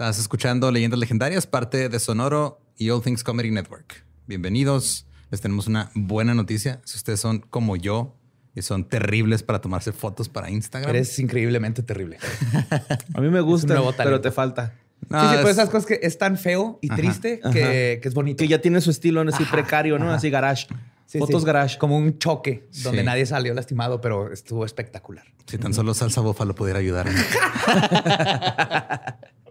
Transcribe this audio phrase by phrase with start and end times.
[0.00, 4.02] Estás escuchando Leyendas Legendarias, parte de Sonoro y All Things Comedy Network.
[4.26, 5.04] Bienvenidos.
[5.30, 6.80] Les tenemos una buena noticia.
[6.86, 8.16] Si ustedes son como yo
[8.54, 10.88] y son terribles para tomarse fotos para Instagram.
[10.88, 12.16] Eres increíblemente terrible.
[13.14, 14.72] A mí me gusta, pero te falta.
[15.10, 18.08] No, sí, sí, pues es- esas cosas que es tan feo y triste que, que
[18.08, 18.38] es bonito.
[18.38, 20.10] Que ya tiene su estilo, así precario, ¿no?
[20.10, 20.66] Así garage.
[21.04, 21.46] Sí, Fotos sí.
[21.46, 21.76] garage.
[21.76, 23.04] Como un choque donde Sí.
[23.04, 25.26] nadie salió lastimado, pero estuvo espectacular.
[25.44, 27.20] Si tan solo salsa búfalo pudiera ayudarme.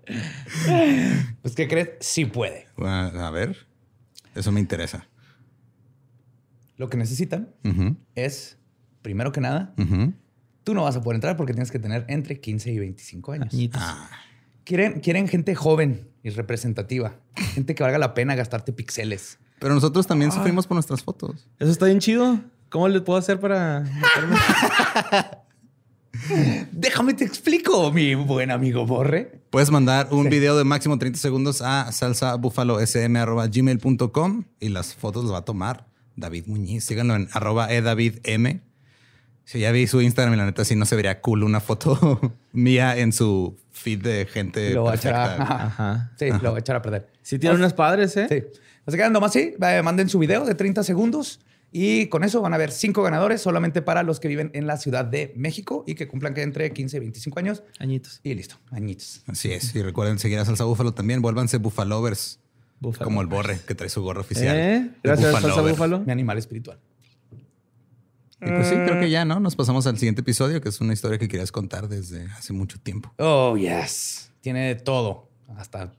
[1.41, 1.89] Pues, ¿qué crees?
[2.01, 2.67] Sí puede.
[2.77, 3.67] Ah, A ver,
[4.35, 5.07] eso me interesa.
[6.77, 7.49] Lo que necesitan
[8.15, 8.57] es,
[9.01, 9.73] primero que nada,
[10.63, 13.53] tú no vas a poder entrar porque tienes que tener entre 15 y 25 años.
[13.73, 14.09] Ah,
[14.63, 17.15] Quieren, quieren gente joven y representativa.
[17.53, 19.39] Gente que valga la pena gastarte pixeles.
[19.59, 21.47] pero nosotros también sufrimos por nuestras fotos.
[21.59, 22.39] Eso está bien chido.
[22.69, 23.83] ¿Cómo le puedo hacer para?
[26.71, 29.38] Déjame te explico, mi buen amigo Borre.
[29.49, 35.37] Puedes mandar un video de máximo 30 segundos a salsabufalosm.gmail.com y las fotos las va
[35.39, 36.83] a tomar David Muñiz.
[36.85, 38.61] Síganlo en arroba edavidm.
[39.45, 42.19] Si ya vi su Instagram y la neta sí no se vería cool una foto
[42.51, 45.55] mía en su feed de gente Lo voy a echar a, perfecta.
[45.55, 45.65] ajá.
[45.93, 46.11] Ajá.
[46.19, 47.07] Sí, lo voy a echar a perder.
[47.23, 48.27] Sí tiene unos padres, ¿eh?
[48.29, 48.43] Sí.
[48.85, 51.39] Así que nomás sí, va- manden su video de 30 segundos
[51.71, 54.77] y con eso van a haber cinco ganadores solamente para los que viven en la
[54.77, 57.63] Ciudad de México y que cumplan que entre 15 y 25 años.
[57.79, 58.19] Añitos.
[58.23, 59.23] Y listo, añitos.
[59.27, 59.75] Así es.
[59.75, 61.21] Y recuerden seguir a Salsa Búfalo también.
[61.21, 62.39] Vuélvanse bufalovers.
[63.03, 64.55] Como el borre que trae su gorro oficial.
[64.57, 64.89] ¿Eh?
[65.03, 65.71] Gracias, Salsa Bufalover.
[65.73, 65.99] Búfalo.
[65.99, 66.79] Mi animal espiritual.
[68.41, 69.41] Y pues sí, creo que ya, ¿no?
[69.41, 72.79] Nos pasamos al siguiente episodio, que es una historia que querías contar desde hace mucho
[72.79, 73.13] tiempo.
[73.17, 74.31] Oh, yes.
[74.39, 75.29] Tiene de todo.
[75.57, 75.91] Hasta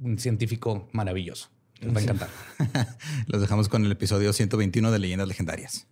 [0.00, 1.51] un científico maravilloso.
[1.82, 2.28] Les va a encantar.
[3.26, 5.86] Los dejamos con el episodio 121 de Leyendas Legendarias.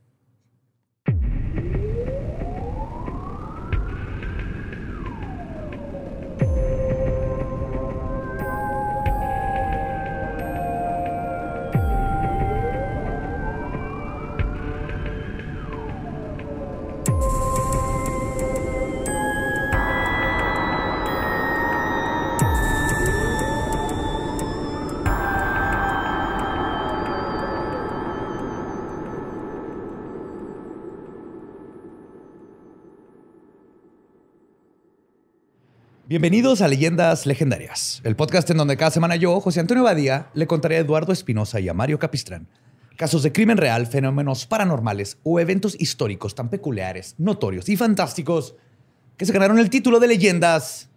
[36.11, 40.49] Bienvenidos a Leyendas Legendarias, el podcast en donde cada semana yo, José Antonio Badía, le
[40.49, 42.49] contaré a Eduardo Espinosa y a Mario Capistrán
[42.97, 48.57] casos de crimen real, fenómenos paranormales o eventos históricos tan peculiares, notorios y fantásticos
[49.17, 50.91] que se ganaron el título de Leyendas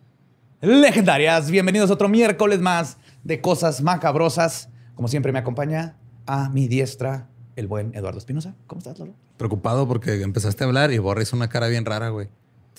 [0.62, 1.52] Legendarias.
[1.52, 4.70] Bienvenidos a otro miércoles más de cosas macabrosas.
[4.96, 5.96] Como siempre me acompaña
[6.26, 8.56] a mi diestra el buen Eduardo Espinosa.
[8.66, 9.14] ¿Cómo estás, Lolo?
[9.38, 12.30] Preocupado porque empezaste a hablar y Borre hizo una cara bien rara, güey.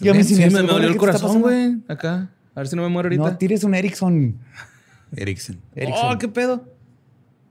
[0.01, 1.77] Y a mí Sí, me, hace me dolió el ¿qué te corazón, güey.
[1.89, 2.31] Acá.
[2.55, 3.23] A ver si no me muero ahorita.
[3.23, 4.39] No tires un Ericsson.
[5.17, 5.61] Erickson.
[5.75, 6.13] Ericsson.
[6.15, 6.65] Oh, qué pedo.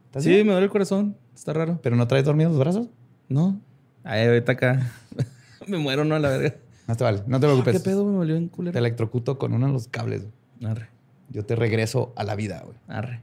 [0.08, 0.46] ¿Estás Sí, bien?
[0.48, 1.16] me duele el corazón.
[1.36, 1.80] Está raro.
[1.82, 2.88] ¿Pero no traes dormidos los brazos?
[3.30, 3.60] No.
[4.04, 4.92] Ay, ahorita acá.
[5.68, 6.56] me muero, no, a la verga.
[6.88, 7.74] No te vale, no te preocupes.
[7.74, 8.06] ¿Qué pedo?
[8.06, 8.78] Me volvió en Te culero.
[8.80, 10.24] electrocuto con uno de los cables.
[10.60, 10.72] güey.
[10.72, 10.90] Arre.
[11.30, 12.78] Yo te regreso a la vida, güey.
[12.88, 13.22] Arre.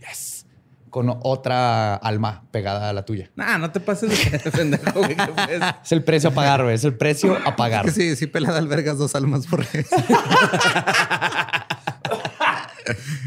[0.00, 0.41] Yes.
[0.92, 3.30] Con otra alma pegada a la tuya.
[3.34, 5.16] Nah, no te pases de pendejo, güey.
[5.82, 6.74] Es el precio a pagar, güey.
[6.74, 7.90] Es el precio a pagar.
[7.90, 9.64] sí, sí pelada albergas dos almas por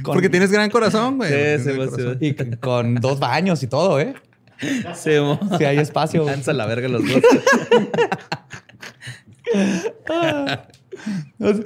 [0.03, 1.57] Porque tienes gran corazón, güey.
[1.57, 2.17] Sí, sí, sí, corazón.
[2.21, 4.13] Y con dos baños y todo, ¿eh?
[5.21, 5.39] Mo.
[5.57, 6.23] Si hay espacio.
[6.23, 7.23] Lanza la verga los dos.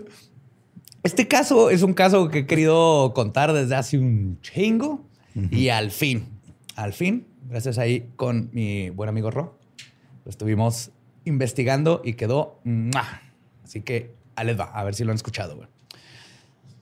[1.03, 5.08] Este caso es un caso que he querido contar desde hace un chingo.
[5.51, 6.27] Y al fin,
[6.75, 9.57] al fin, gracias ahí con mi buen amigo Ro,
[10.25, 10.91] lo estuvimos
[11.25, 12.59] investigando y quedó.
[12.63, 13.21] ¡mua!
[13.63, 15.55] Así que les va, a ver si lo han escuchado.
[15.55, 15.67] güey.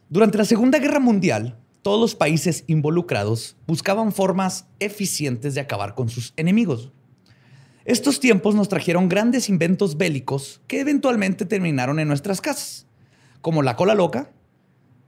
[0.09, 6.09] Durante la Segunda Guerra Mundial, todos los países involucrados buscaban formas eficientes de acabar con
[6.09, 6.91] sus enemigos.
[7.85, 12.85] Estos tiempos nos trajeron grandes inventos bélicos que eventualmente terminaron en nuestras casas,
[13.41, 14.29] como la cola loca,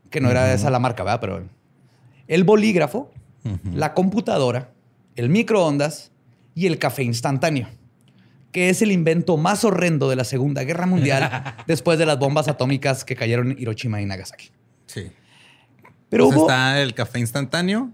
[0.09, 1.20] que no era esa la marca, ¿verdad?
[1.20, 1.50] Pero
[2.28, 3.12] el bolígrafo,
[3.74, 4.72] la computadora,
[5.16, 6.12] el microondas
[6.56, 7.68] y el café instantáneo,
[8.52, 12.47] que es el invento más horrendo de la Segunda Guerra Mundial después de las bombas
[12.47, 14.50] atómicas que cayeron en Hiroshima y Nagasaki.
[14.88, 15.12] Sí.
[16.09, 16.47] Pero Pues hubo...
[16.50, 17.91] está el café instantáneo,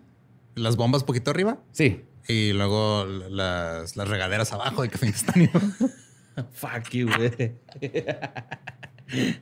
[0.55, 2.01] las bombas poquito arriba Sí.
[2.27, 5.51] y luego las, las regaderas abajo del café instantáneo.
[6.53, 7.53] Fuck you, güey.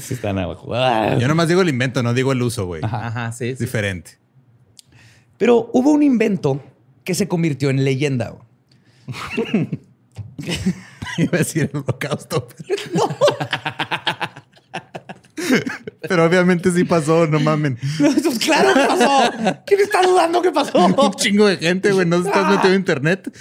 [0.00, 0.74] Sí están abajo.
[0.74, 1.16] Ah.
[1.20, 2.82] Yo nomás digo el invento, no digo el uso, güey.
[2.84, 3.54] Ajá, sí.
[3.54, 4.18] diferente.
[5.38, 6.62] Pero hubo un invento
[7.04, 8.34] que se convirtió en leyenda.
[11.18, 12.48] Iba a decir el holocausto.
[12.48, 13.08] pero-
[16.08, 17.78] Pero obviamente sí pasó, no mamen.
[18.44, 19.30] claro que pasó.
[19.66, 20.86] ¿Quién está dudando que pasó?
[20.86, 22.06] Un chingo de gente, güey.
[22.06, 23.36] No estás metido en internet.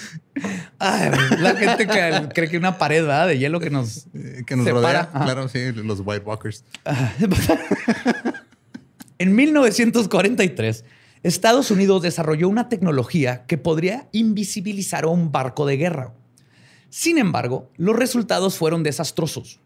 [0.80, 3.28] Ay, la gente que cree que una pared ¿verdad?
[3.28, 4.82] de hielo que nos, eh, que nos separa.
[4.82, 5.10] rodea.
[5.14, 5.24] Ajá.
[5.26, 6.64] Claro, sí, los White Walkers.
[9.20, 10.86] En 1943,
[11.24, 16.14] Estados Unidos desarrolló una tecnología que podría invisibilizar a un barco de guerra.
[16.90, 19.62] Sin embargo, los resultados fueron desastrosos.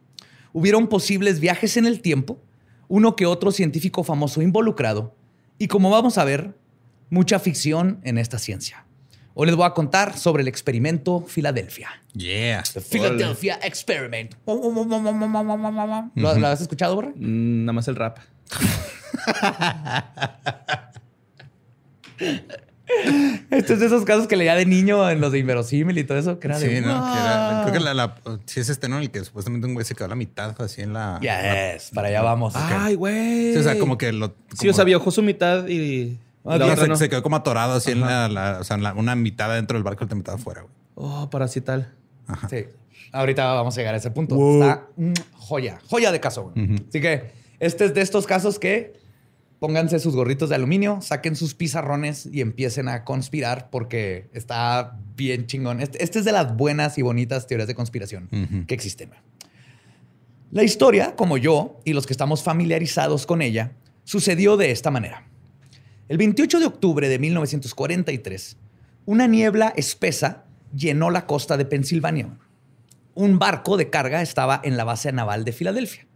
[0.53, 2.39] Hubieron posibles viajes en el tiempo,
[2.87, 5.15] uno que otro científico famoso involucrado,
[5.57, 6.55] y como vamos a ver,
[7.09, 8.85] mucha ficción en esta ciencia.
[9.33, 11.89] Hoy les voy a contar sobre el experimento Filadelfia.
[12.13, 12.63] Yeah.
[12.71, 14.35] The Philadelphia Experiment.
[16.15, 17.13] ¿Lo, lo has escuchado, Borre?
[17.15, 18.19] Mm, Nada más el rap.
[23.51, 26.17] Este es de esos casos que leía de niño en los de inverosímil y todo
[26.17, 26.81] eso, que era Sí, de...
[26.81, 26.87] ¿no?
[27.13, 28.15] Que era- creo que la, la-
[28.45, 28.97] sí es este, ¿no?
[28.99, 31.19] El que supuestamente un güey se quedó a la mitad, así en la...
[31.19, 32.53] Yes, para allá vamos.
[32.55, 33.51] Ay, güey.
[33.53, 34.33] Sí, o sea, como que lo...
[34.57, 36.17] Sí, o sea, viajó su mitad y.
[36.45, 36.95] Ah, la Sí, otra se, no.
[36.95, 39.75] se quedó como atorado así en la, la- o sea, en la- una mitad dentro
[39.77, 40.73] del barco y otra mitad afuera, güey.
[40.95, 41.91] Oh, para así tal.
[42.49, 42.65] Sí.
[43.11, 44.35] Ahorita vamos a llegar a ese punto.
[44.35, 44.61] Wow.
[44.61, 46.53] Está mm, joya, joya de caso.
[46.55, 46.75] güey.
[46.87, 48.93] Así que este es de estos casos que
[49.59, 55.47] pónganse sus gorritos de aluminio, saquen sus pizarrones y empiecen a conspirar porque está bien
[55.47, 55.81] chingón.
[55.81, 58.29] Este, este es de las buenas y bonitas teorías de conspiración
[58.67, 59.11] que existen.
[60.51, 63.73] La historia, como yo y los que estamos familiarizados con ella,
[64.03, 65.27] sucedió de esta manera.
[66.07, 68.57] El 28 de octubre de 1943,
[69.05, 72.37] una niebla espesa llenó la costa de Pensilvania.
[73.13, 76.06] Un barco de carga estaba en la base naval de Filadelfia.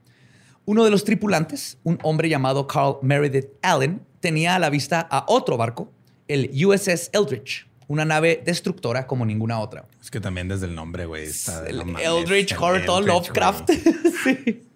[0.66, 5.25] Uno de los tripulantes, un hombre llamado Carl Meredith Allen, tenía a la vista a
[5.28, 5.92] otro barco,
[6.28, 9.86] el USS Eldridge, una nave destructora como ninguna otra.
[10.02, 11.25] Es que también desde el nombre, güey.
[11.25, 13.72] está de El no mames, Eldritch el Horror todo Eldritch, Lovecraft.
[14.24, 14.68] Sí.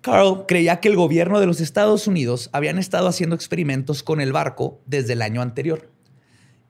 [0.00, 4.32] Carl creía que el gobierno de los Estados Unidos habían estado haciendo experimentos con el
[4.32, 5.90] barco desde el año anterior.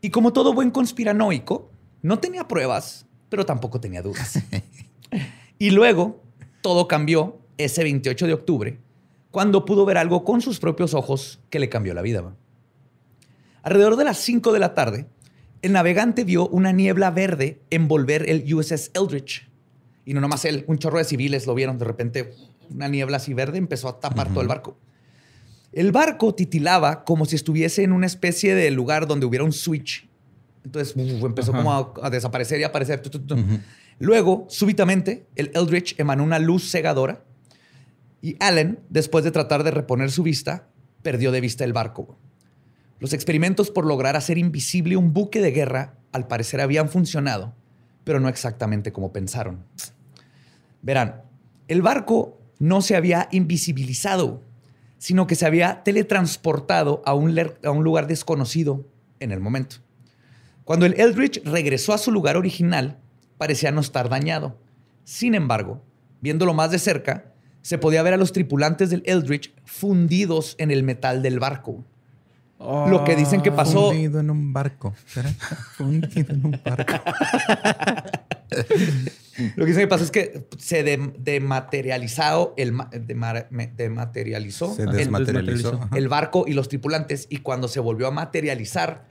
[0.01, 1.71] Y como todo buen conspiranoico,
[2.03, 4.39] no tenía pruebas, pero tampoco tenía dudas.
[5.59, 6.23] y luego
[6.63, 8.79] todo cambió ese 28 de octubre,
[9.31, 12.35] cuando pudo ver algo con sus propios ojos que le cambió la vida.
[13.63, 15.07] Alrededor de las 5 de la tarde,
[15.63, 19.51] el navegante vio una niebla verde envolver el USS Eldridge.
[20.05, 21.77] Y no nomás él, un chorro de civiles lo vieron.
[21.77, 22.33] De repente,
[22.71, 24.79] una niebla así verde empezó a tapar todo el barco.
[25.73, 30.09] El barco titilaba como si estuviese en una especie de lugar donde hubiera un switch.
[30.65, 33.03] Entonces uf, empezó como a, a desaparecer y aparecer.
[33.99, 37.26] Luego, súbitamente, el Eldritch emanó una luz cegadora
[38.27, 40.67] y Allen, después de tratar de reponer su vista,
[41.03, 42.19] perdió de vista el barco.
[42.99, 47.55] Los experimentos por lograr hacer invisible un buque de guerra al parecer habían funcionado,
[48.03, 49.65] pero no exactamente como pensaron.
[50.83, 51.23] Verán,
[51.69, 54.43] el barco no se había invisibilizado,
[54.99, 58.89] sino que se había teletransportado a un, a un lugar desconocido
[59.21, 59.77] en el momento.
[60.65, 62.99] Cuando el Eldridge regresó a su lugar original,
[63.39, 64.59] parecía no estar dañado.
[65.05, 65.85] Sin embargo,
[66.21, 67.36] viéndolo más de cerca,
[67.67, 71.85] se podía ver a los tripulantes del Eldridge fundidos en el metal del barco.
[72.61, 73.89] Lo que dicen que pasó.
[73.89, 74.95] Fundido en un barco.
[75.77, 76.95] Fundido en un barco.
[79.57, 84.93] Lo que dicen que pasó es que se de- dematerializado el me- dematerializó Se el,
[84.93, 85.75] desmaterializó.
[85.83, 85.97] Ajá.
[85.97, 89.05] el barco y los tripulantes y cuando se volvió a materializar,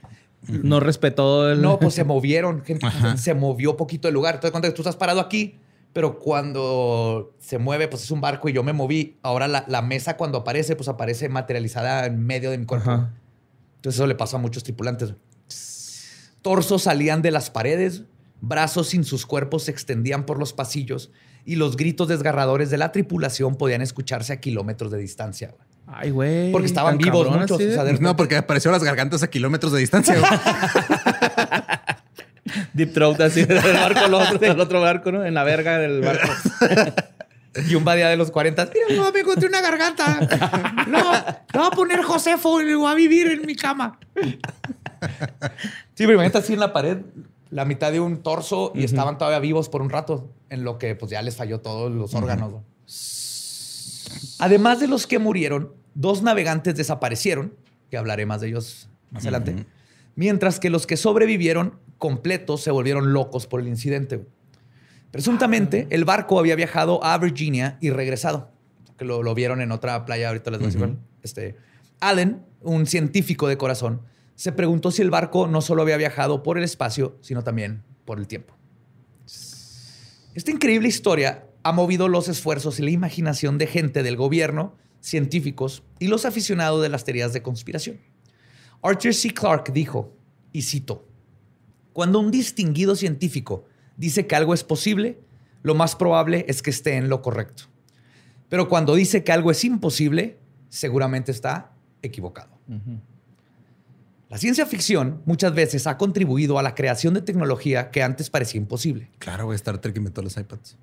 [0.48, 1.60] No respetó el.
[1.60, 3.16] no, pues se movieron, gente, Ajá.
[3.18, 4.36] se movió poquito el lugar.
[4.36, 5.58] Entonces, cuando tú estás parado aquí,
[5.96, 9.16] pero cuando se mueve, pues es un barco y yo me moví.
[9.22, 12.90] Ahora la, la mesa cuando aparece, pues aparece materializada en medio de mi cuerpo.
[12.90, 13.14] Ajá.
[13.76, 15.14] Entonces eso le pasó a muchos tripulantes.
[16.42, 18.02] Torsos salían de las paredes,
[18.42, 21.10] brazos sin sus cuerpos se extendían por los pasillos
[21.46, 25.54] y los gritos desgarradores de la tripulación podían escucharse a kilómetros de distancia.
[25.56, 25.66] güey.
[25.86, 26.52] Ay, güey.
[26.52, 29.22] Porque estaban vivos cabrón, muchos, así de- o sea, de- No, porque apareció las gargantas
[29.22, 30.14] a kilómetros de distancia.
[30.18, 30.30] güey.
[32.76, 35.24] Deep throat así del barco al otro, del otro barco, ¿no?
[35.24, 36.28] En la verga del barco.
[37.70, 40.84] Y un badía de los 40, mira, no, me encontré una garganta.
[40.88, 43.98] No, no voy a poner Josefo y voy a vivir en mi cama.
[44.20, 44.38] Sí,
[45.94, 46.98] pero imagínate así en la pared,
[47.48, 50.94] la mitad de un torso y estaban todavía vivos por un rato, en lo que
[50.96, 52.52] pues ya les falló todos los órganos.
[52.52, 52.64] ¿no?
[54.38, 57.54] Además de los que murieron, dos navegantes desaparecieron,
[57.90, 59.64] que hablaré más de ellos más adelante,
[60.14, 64.26] mientras que los que sobrevivieron completos se volvieron locos por el incidente.
[65.10, 68.50] Presuntamente, el barco había viajado a Virginia y regresado.
[68.98, 70.98] Que lo, lo vieron en otra playa, ahorita les voy a decir cuál.
[71.22, 71.56] Este,
[72.00, 74.02] Allen, un científico de corazón,
[74.34, 78.18] se preguntó si el barco no solo había viajado por el espacio, sino también por
[78.18, 78.54] el tiempo.
[80.34, 84.74] Esta increíble historia ha movido los esfuerzos y la imaginación de gente del gobierno
[85.06, 88.00] científicos y los aficionados de las teorías de conspiración.
[88.82, 89.32] Arthur C.
[89.32, 90.16] Clarke dijo,
[90.52, 91.05] y cito,
[91.96, 93.64] cuando un distinguido científico
[93.96, 95.18] dice que algo es posible,
[95.62, 97.62] lo más probable es que esté en lo correcto.
[98.50, 100.36] Pero cuando dice que algo es imposible,
[100.68, 101.72] seguramente está
[102.02, 102.50] equivocado.
[104.28, 108.58] La ciencia ficción muchas veces ha contribuido a la creación de tecnología que antes parecía
[108.60, 109.08] imposible.
[109.18, 110.76] Claro, Star Trek inventó los iPads.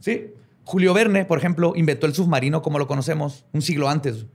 [0.00, 0.32] Sí.
[0.64, 4.26] Julio Verne, por ejemplo, inventó el submarino como lo conocemos un siglo antes,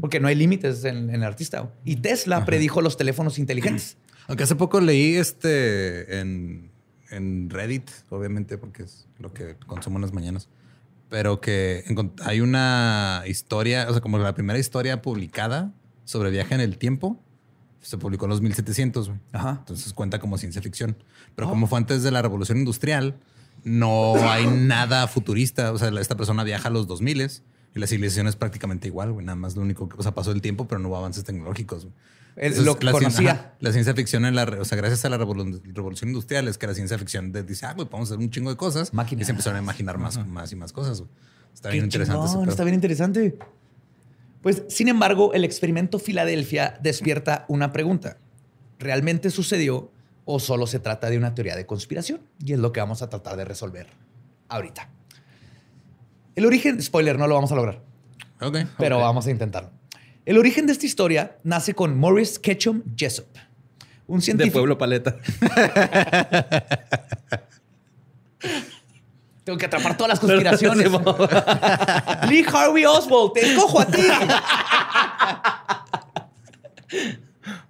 [0.00, 1.68] porque no hay límites en, el artista.
[1.84, 3.96] Y Tesla predijo los teléfonos inteligentes.
[4.30, 6.70] Aunque hace poco leí este en,
[7.10, 10.48] en, Reddit, obviamente, porque es lo que consumo en las mañanas,
[11.08, 11.84] pero que
[12.22, 17.20] hay una historia, o sea, como la primera historia publicada sobre viaje en el tiempo
[17.80, 19.20] se publicó en los 1700, güey.
[19.32, 19.56] Ajá.
[19.58, 20.96] Entonces cuenta como ciencia ficción.
[21.34, 21.50] Pero oh.
[21.50, 23.18] como fue antes de la revolución industrial,
[23.64, 25.72] no hay nada futurista.
[25.72, 27.30] O sea, esta persona viaja a los 2000
[27.74, 29.26] y la civilización es prácticamente igual, güey.
[29.26, 31.88] Nada más lo único que, o sea, pasó el tiempo, pero no hubo avances tecnológicos.
[32.40, 33.54] Lo que la conocía.
[33.60, 36.74] la ciencia ficción en la, o sea, gracias a la revolución industrial es que la
[36.74, 38.92] ciencia ficción dice, ah, güey, podemos hacer un chingo de cosas.
[39.10, 41.02] Y se empezaron a imaginar más, más y más cosas.
[41.54, 42.50] Está bien interesante.
[42.50, 43.38] está bien interesante.
[44.42, 48.16] Pues, sin embargo, el experimento Filadelfia despierta una pregunta.
[48.78, 49.92] ¿Realmente sucedió
[50.24, 52.20] o solo se trata de una teoría de conspiración?
[52.38, 53.88] Y es lo que vamos a tratar de resolver
[54.48, 54.88] ahorita.
[56.36, 57.82] El origen, spoiler, no lo vamos a lograr.
[58.40, 58.60] Ok.
[58.78, 59.79] Pero vamos a intentarlo.
[60.26, 63.26] El origen de esta historia nace con Morris Ketchum Jessup,
[64.06, 64.58] un científico.
[64.58, 65.16] De Pueblo Paleta.
[69.44, 70.90] Tengo que atrapar todas las conspiraciones.
[72.28, 74.02] Lee Harvey Oswald, te escojo a ti.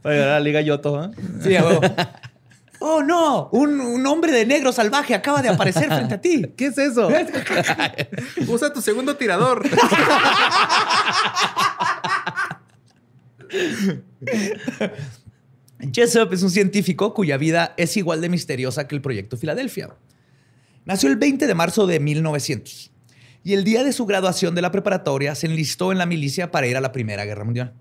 [0.02, 1.10] Para la Liga Yoto, ¿eh?
[1.42, 1.56] Sí,
[2.82, 6.46] Oh, no, un, hombre de negro salvaje acaba de aparecer frente a ti.
[6.56, 7.10] ¿Qué es eso?
[8.48, 9.62] Usa tu segundo tirador.
[15.92, 19.96] Jessup es un científico cuya vida es igual de misteriosa que el proyecto Filadelfia.
[20.84, 22.90] Nació el 20 de marzo de 1900
[23.42, 26.66] y el día de su graduación de la preparatoria se enlistó en la milicia para
[26.66, 27.74] ir a la Primera Guerra Mundial.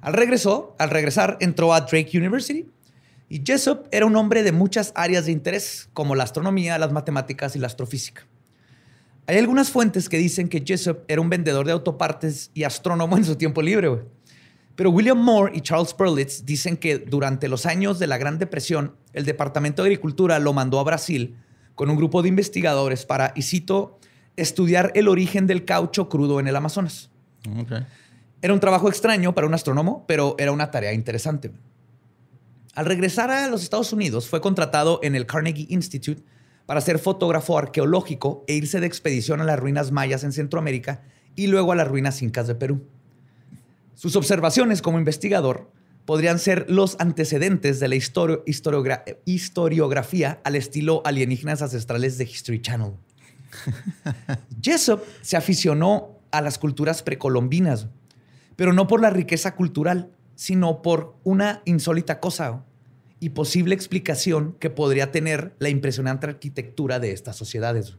[0.00, 2.66] Al, regresó, al regresar entró a Drake University
[3.28, 7.56] y Jessup era un hombre de muchas áreas de interés, como la astronomía, las matemáticas
[7.56, 8.26] y la astrofísica.
[9.26, 13.24] Hay algunas fuentes que dicen que Jessup era un vendedor de autopartes y astrónomo en
[13.24, 14.04] su tiempo libre.
[14.74, 18.96] Pero William Moore y Charles Perlitz dicen que durante los años de la Gran Depresión,
[19.12, 21.36] el Departamento de Agricultura lo mandó a Brasil
[21.74, 23.98] con un grupo de investigadores para, y cito,
[24.36, 27.10] estudiar el origen del caucho crudo en el Amazonas.
[28.40, 31.52] Era un trabajo extraño para un astrónomo, pero era una tarea interesante.
[32.74, 36.22] Al regresar a los Estados Unidos, fue contratado en el Carnegie Institute
[36.64, 41.02] para ser fotógrafo arqueológico e irse de expedición a las ruinas mayas en Centroamérica
[41.36, 42.86] y luego a las ruinas incas de Perú.
[43.94, 45.70] Sus observaciones como investigador
[46.04, 47.94] podrían ser los antecedentes de la
[49.24, 52.94] historiografía al estilo alienígenas ancestrales de History Channel.
[54.62, 57.88] Jessup se aficionó a las culturas precolombinas,
[58.56, 62.64] pero no por la riqueza cultural, sino por una insólita cosa
[63.20, 67.96] y posible explicación que podría tener la impresionante arquitectura de estas sociedades.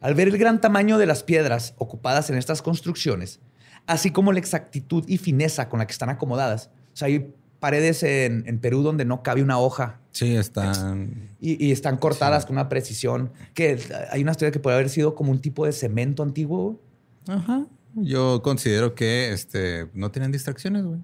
[0.00, 3.40] Al ver el gran tamaño de las piedras ocupadas en estas construcciones,
[3.86, 8.02] así como la exactitud y fineza con la que están acomodadas, o sea, hay paredes
[8.02, 10.00] en, Perú donde no cabe una hoja.
[10.10, 11.30] Sí, están.
[11.40, 13.30] Y, están cortadas con una precisión.
[13.54, 13.78] Que
[14.10, 16.80] hay una historia que puede haber sido como un tipo de cemento antiguo.
[17.28, 17.64] Ajá.
[17.94, 20.98] Yo considero que este, no tienen distracciones, güey.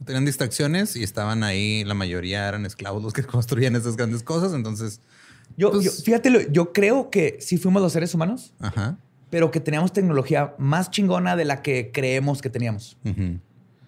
[0.00, 4.22] No tenían distracciones y estaban ahí, la mayoría eran esclavos los que construían esas grandes
[4.22, 4.52] cosas.
[4.52, 5.00] Entonces.
[5.56, 8.98] Yo, pues fíjate, yo creo que sí fuimos los seres humanos, Ajá.
[9.32, 12.98] Pero que teníamos tecnología más chingona de la que creemos que teníamos.
[13.02, 13.40] Eso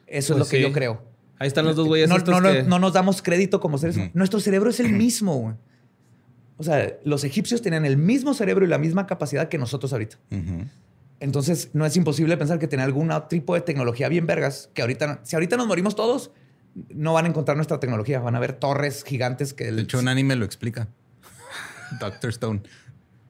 [0.06, 1.02] es lo pues que yo creo.
[1.38, 2.08] Ahí están los dos güeyes.
[2.08, 3.98] No, no, nos damos crédito como seres.
[4.14, 5.54] Nuestro cerebro es el mismo.
[6.56, 10.16] O sea, los egipcios tenían el mismo cerebro y la misma capacidad que nosotros ahorita.
[11.20, 15.20] Entonces, no es imposible pensar que tiene algún tipo de tecnología bien vergas que ahorita,
[15.24, 16.30] si ahorita nos morimos todos,
[16.88, 18.18] no van a encontrar nuestra tecnología.
[18.18, 19.70] Van a ver torres gigantes que...
[19.70, 20.88] De hecho, un anime lo explica.
[22.00, 22.62] Doctor Stone.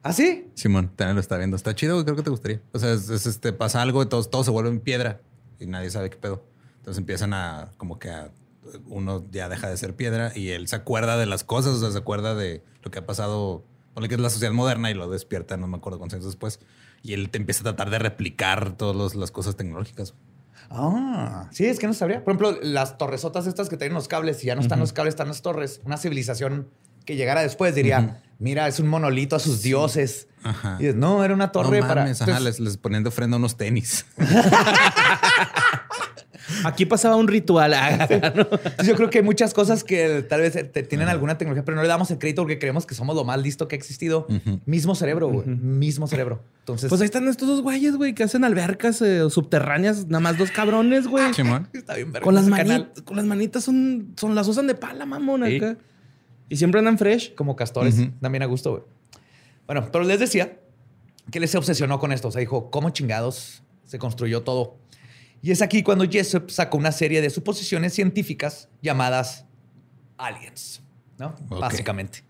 [0.04, 0.50] ¿Ah, sí?
[0.54, 1.56] Simón, también lo está viendo.
[1.56, 2.60] Está chido, creo que te gustaría.
[2.72, 5.22] O sea, este, pasa algo y todo, todo se vuelve en piedra
[5.58, 6.44] y nadie sabe qué pedo.
[6.76, 8.30] Entonces empiezan a, como que a,
[8.84, 11.90] uno ya deja de ser piedra y él se acuerda de las cosas, o sea,
[11.90, 13.64] se acuerda de lo que ha pasado,
[13.96, 16.60] lo que es la sociedad moderna y lo despierta, no me acuerdo cuántos años después.
[17.02, 20.12] Y él te empieza a tratar de replicar todas las cosas tecnológicas.
[20.68, 22.22] Ah, sí, es que no sabría.
[22.22, 25.12] Por ejemplo, las torresotas estas que tienen los cables y ya no están los cables,
[25.12, 25.80] están las torres.
[25.84, 26.68] Una civilización
[27.04, 30.28] que llegara después diría, mira, es un monolito a sus dioses.
[30.42, 30.76] Ajá.
[30.78, 32.02] Y dices, no, era una torre no para...
[32.02, 34.04] mames, ajá, Entonces, les, les ponían de ofrenda unos tenis.
[36.64, 37.72] Aquí pasaba un ritual.
[37.74, 38.06] Ah,
[38.84, 41.82] yo creo que hay muchas cosas que tal vez te- tienen alguna tecnología, pero no
[41.82, 44.26] le damos el crédito porque creemos que somos lo más listo que ha existido.
[44.66, 45.46] Mismo cerebro, güey.
[45.46, 46.42] Mismo cerebro.
[46.60, 50.36] Entonces, Pues ahí están estos dos güeyes, güey, que hacen albercas eh, subterráneas, nada más
[50.38, 51.32] dos cabrones, güey.
[51.32, 51.68] Simón.
[51.72, 52.92] está bien verga Con las, ese mani- canal.
[53.04, 55.60] con las manitas son, son las usan de pala, mamón, Sí.
[56.48, 57.34] Y siempre andan fresh.
[57.34, 57.96] Como castores.
[58.20, 58.82] También a gusto, güey.
[59.66, 60.58] Bueno, pero les decía
[61.30, 62.28] que él se obsesionó con esto.
[62.28, 64.76] O sea, dijo, ¿cómo chingados se construyó todo?
[65.42, 69.44] Y es aquí cuando Jessup sacó una serie de suposiciones científicas llamadas
[70.16, 70.82] aliens,
[71.18, 71.34] ¿no?
[71.48, 72.24] Básicamente.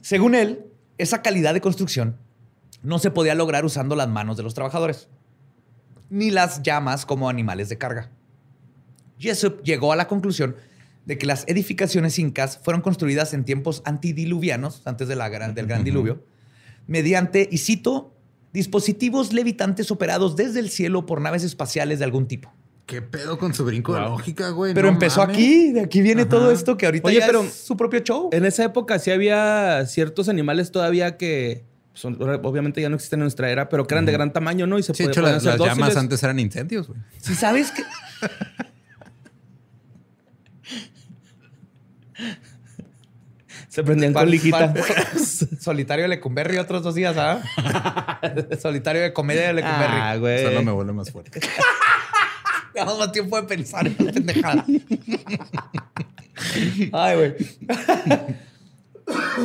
[0.00, 0.64] Según él,
[0.96, 2.16] esa calidad de construcción
[2.82, 5.08] no se podía lograr usando las manos de los trabajadores,
[6.08, 8.10] ni las llamas como animales de carga.
[9.18, 10.56] Jessup llegó a la conclusión
[11.08, 15.66] de que las edificaciones incas fueron construidas en tiempos antidiluvianos, antes de la gran- del
[15.66, 16.22] gran diluvio,
[16.86, 18.14] mediante, y cito,
[18.52, 22.52] dispositivos levitantes operados desde el cielo por naves espaciales de algún tipo.
[22.86, 24.72] ¿Qué pedo con su brinco de lógica, güey?
[24.74, 25.36] Pero No empezó mames.
[25.36, 26.30] aquí, de aquí viene Ajá.
[26.30, 28.30] todo esto que ahorita Oye, ya pero- es su propio show.
[28.32, 33.24] En esa época sí había ciertos animales todavía que son, obviamente ya no existen en
[33.24, 34.78] nuestra era, pero que eran de gran tamaño, ¿no?
[34.78, 37.00] Y se Sí, de podía- hecho, podían las, llamas antes eran incendios, güey.
[37.20, 37.82] Si sabes que
[43.78, 44.74] Se prendían con liquita.
[45.60, 47.40] solitario de Lecumberri otros dos días, ¿ah?
[48.60, 49.94] solitario de comedia de Lecumberri.
[50.00, 50.42] Ah, güey.
[50.42, 51.38] Solo me vuelve más fuerte.
[52.74, 54.64] Tenemos más tiempo de pensar en la pendejada.
[56.92, 57.34] Ay, güey.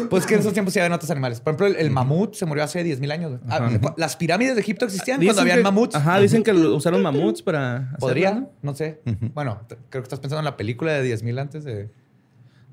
[0.09, 1.39] Pues que en esos tiempos sí habían otros animales.
[1.39, 3.39] Por ejemplo, el, el mamut se murió hace 10.000 años.
[3.47, 5.95] Ah, Las pirámides de Egipto existían Dicen cuando habían que- mamuts.
[5.95, 7.75] Ajá, dicen que usaron mamuts para.
[7.75, 8.49] hacerlo, Podría, ¿no?
[8.63, 8.99] no sé.
[9.35, 11.89] Bueno, creo que estás pensando en la película de 10.000 antes de...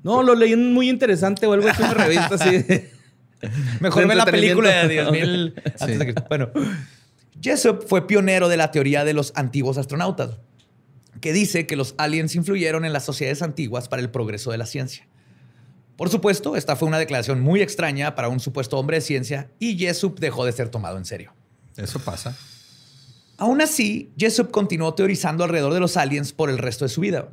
[0.03, 2.65] No, lo leí en muy interesante o algo así en una revista así.
[3.79, 5.61] Mejor ve la película de entretenimiento.
[5.61, 6.13] 10.000 antes de que...
[6.29, 6.49] Bueno,
[7.41, 10.37] Jessup fue pionero de la teoría de los antiguos astronautas,
[11.19, 14.65] que dice que los aliens influyeron en las sociedades antiguas para el progreso de la
[14.65, 15.07] ciencia.
[15.97, 19.77] Por supuesto, esta fue una declaración muy extraña para un supuesto hombre de ciencia y
[19.77, 21.33] Jessup dejó de ser tomado en serio.
[21.77, 22.35] Eso pasa.
[23.37, 27.29] Aún así, Jessup continuó teorizando alrededor de los aliens por el resto de su vida.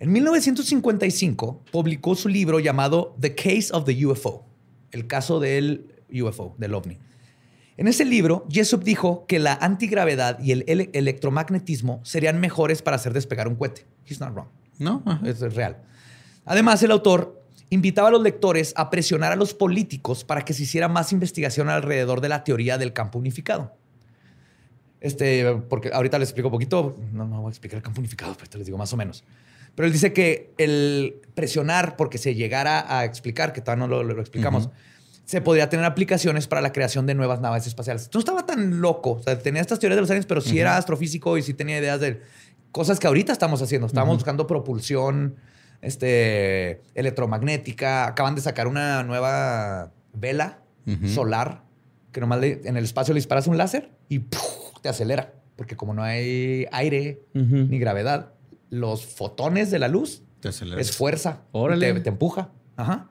[0.00, 4.46] En 1955 publicó su libro llamado The Case of the UFO,
[4.92, 6.98] el caso del UFO, del ovni.
[7.76, 12.96] En ese libro, Jessup dijo que la antigravedad y el ele- electromagnetismo serían mejores para
[12.96, 13.86] hacer despegar un cohete.
[14.06, 14.48] He's not wrong.
[14.78, 15.02] No.
[15.24, 15.78] Eso es real.
[16.44, 20.62] Además, el autor invitaba a los lectores a presionar a los políticos para que se
[20.62, 23.74] hiciera más investigación alrededor de la teoría del campo unificado.
[25.00, 28.34] Este, porque ahorita les explico un poquito, no, no voy a explicar el campo unificado,
[28.36, 29.22] pero te les digo más o menos.
[29.74, 34.02] Pero él dice que el presionar porque se llegara a explicar, que todavía no lo,
[34.02, 34.70] lo explicamos,
[35.24, 38.08] se podría tener aplicaciones para la creación de nuevas naves espaciales.
[38.12, 40.76] No estaba tan loco, o sea, tenía estas teorías de los aliens, pero sí era
[40.78, 42.20] astrofísico y sí tenía ideas de
[42.72, 43.86] cosas que ahorita estamos haciendo.
[43.86, 45.36] Estábamos buscando propulsión
[45.82, 48.06] este, electromagnética.
[48.06, 50.60] Acaban de sacar una nueva vela
[51.14, 51.64] solar
[52.12, 54.40] que nomás le- en el espacio le disparas un láser y ¡puf!
[54.82, 55.34] te acelera.
[55.56, 57.20] Porque como no hay aire
[57.68, 58.32] ni gravedad,
[58.70, 61.42] los fotones de la luz Te es fuerza.
[61.52, 61.94] Órale.
[61.94, 62.50] Te, te empuja.
[62.76, 63.10] Ajá.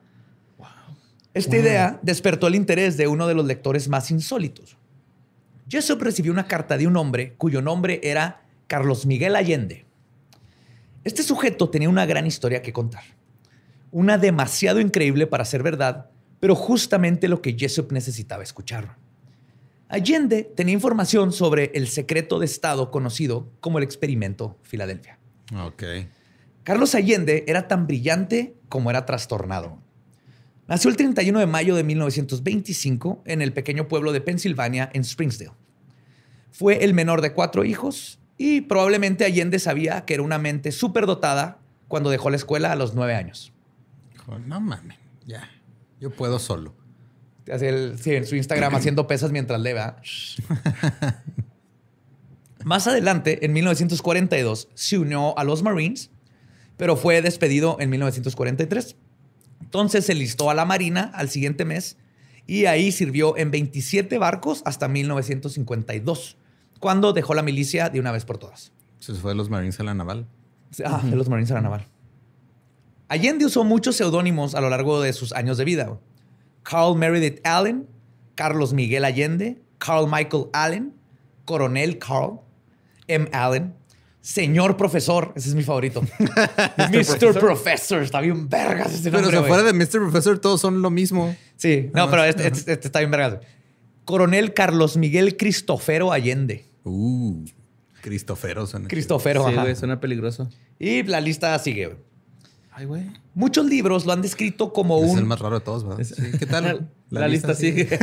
[1.34, 4.76] Esta idea despertó el interés de uno de los lectores más insólitos.
[5.70, 9.86] Jessup recibió una carta de un hombre cuyo nombre era Carlos Miguel Allende.
[11.04, 13.04] Este sujeto tenía una gran historia que contar.
[13.92, 18.98] Una demasiado increíble para ser verdad, pero justamente lo que Jessup necesitaba escuchar.
[19.90, 25.17] Allende tenía información sobre el secreto de Estado conocido como el experimento Filadelfia.
[25.56, 25.84] Ok.
[26.64, 29.80] Carlos Allende era tan brillante como era trastornado.
[30.68, 35.52] Nació el 31 de mayo de 1925 en el pequeño pueblo de Pensilvania, en Springdale.
[36.52, 41.60] Fue el menor de cuatro hijos y probablemente Allende sabía que era una mente superdotada
[41.88, 43.54] cuando dejó la escuela a los nueve años.
[44.46, 45.50] No mames, ya.
[46.02, 46.76] Yo puedo solo.
[47.52, 49.98] Hace el- sí, en su Instagram haciendo pesas mientras lee, ¿verdad?
[52.68, 56.12] Más adelante, en 1942, se unió a los Marines,
[56.76, 58.98] pero fue despedido en 1943.
[59.62, 61.96] Entonces se listó a la Marina al siguiente mes
[62.46, 66.36] y ahí sirvió en 27 barcos hasta 1952,
[66.82, 68.74] cuando dejó la milicia de una vez por todas.
[69.00, 70.28] Se fue de los Marines a la naval.
[70.84, 71.88] Ah, de los Marines a la naval.
[73.08, 75.98] Allende usó muchos seudónimos a lo largo de sus años de vida.
[76.64, 77.88] Carl Meredith Allen,
[78.36, 80.94] Carlos Miguel Allende, Carl Michael Allen,
[81.46, 82.42] Coronel Carl,
[83.08, 83.30] M.
[83.32, 83.74] Allen,
[84.22, 86.02] Señor profesor, ese es mi favorito.
[86.78, 87.40] Mr.
[87.40, 88.02] Professor.
[88.02, 90.00] está bien vergas ese Pero si fuera de Mr.
[90.00, 91.36] Professor, todos son lo mismo.
[91.56, 93.40] Sí, no, pero este, este- este está bien vergas.
[94.04, 96.66] Coronel Carlos Miguel Cristofero Allende.
[96.84, 97.46] Uh,
[98.02, 98.88] Cristofero suena.
[98.88, 99.62] Cristofero, Sí, ajá.
[99.64, 100.50] güey, suena peligroso.
[100.80, 101.88] Y la lista sigue.
[101.88, 101.98] güey.
[102.72, 103.04] Ay, güey.
[103.34, 105.08] Muchos libros lo han descrito como chido.
[105.08, 105.20] Es un...
[105.20, 106.04] el más raro de todos, ¿verdad?
[106.04, 106.90] Sí, ¿Qué tal?
[107.10, 107.88] La, lista sigue.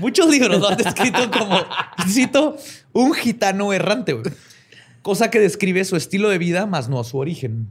[0.00, 1.58] Muchos libros lo han descrito como,
[2.08, 2.56] cito,
[2.92, 4.24] un gitano errante, güey.
[5.02, 7.68] cosa que describe su estilo de vida, más no su origen.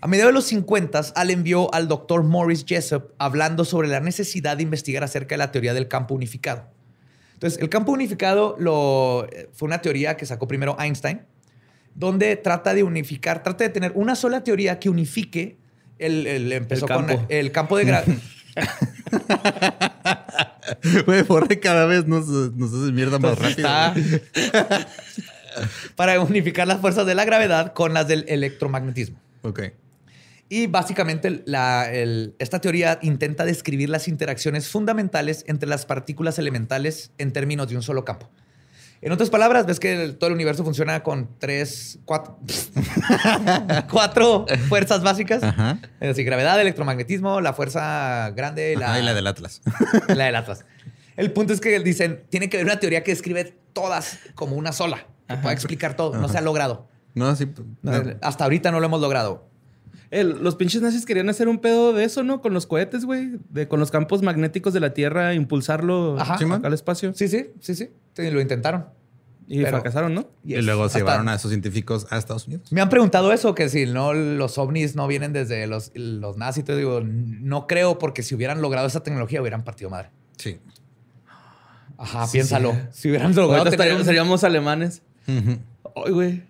[0.00, 4.56] A mediados de los 50, Allen vio al doctor Morris Jessup hablando sobre la necesidad
[4.56, 6.64] de investigar acerca de la teoría del campo unificado.
[7.34, 11.20] Entonces, el campo unificado lo, eh, fue una teoría que sacó primero Einstein,
[11.94, 15.58] donde trata de unificar, trata de tener una sola teoría que unifique
[15.98, 17.26] el, el- empezó El con campo.
[17.28, 18.16] el, el campo de gravedad.
[21.06, 23.68] Güey, Borre cada vez nos, nos hace mierda más rápido.
[23.68, 23.94] Está-
[25.96, 29.18] para unificar las fuerzas de la gravedad con las del electromagnetismo.
[29.42, 29.62] Ok.
[30.48, 37.12] Y básicamente la- el- esta teoría intenta describir las interacciones fundamentales entre las partículas elementales
[37.18, 38.30] en términos de un solo campo.
[39.02, 42.38] En otras palabras, ves que el- todo el universo funciona con tres, cuatro,
[43.90, 45.42] cuatro fuerzas básicas.
[45.42, 45.78] Ajá.
[46.00, 49.62] Es decir, gravedad, electromagnetismo, la fuerza grande, la, Ajá, y la del Atlas.
[50.08, 50.64] la del Atlas.
[51.16, 54.72] El punto es que dicen, tiene que haber una teoría que describe todas como una
[54.72, 56.16] sola, que pueda explicar todo.
[56.18, 56.88] No se ha logrado.
[57.14, 57.50] No, sí.
[57.82, 57.92] No.
[58.22, 59.49] Hasta ahorita no lo hemos logrado.
[60.10, 62.40] El- los pinches nazis querían hacer un pedo de eso, ¿no?
[62.40, 63.32] Con los cohetes, güey.
[63.50, 66.36] De, con los campos magnéticos de la Tierra, impulsarlo Ajá.
[66.62, 67.12] al espacio.
[67.14, 67.90] Sí, sí, sí, sí.
[68.14, 68.86] Sí, lo intentaron.
[69.46, 70.28] Y Pero- fracasaron, ¿no?
[70.44, 72.72] Y luego se llevaron a esos científicos a Estados Unidos.
[72.72, 76.64] Me han preguntado eso, que si no los ovnis no vienen desde los, los nazis.
[76.64, 80.10] Te digo, no creo, porque si hubieran logrado esa tecnología hubieran partido madre.
[80.38, 80.58] Sí.
[81.98, 82.72] Ajá, Sí, piénsalo.
[82.72, 82.78] sí.
[82.92, 85.02] Si hubieran logrado tener seríamos alemanes.
[85.26, 86.42] Ay, güey.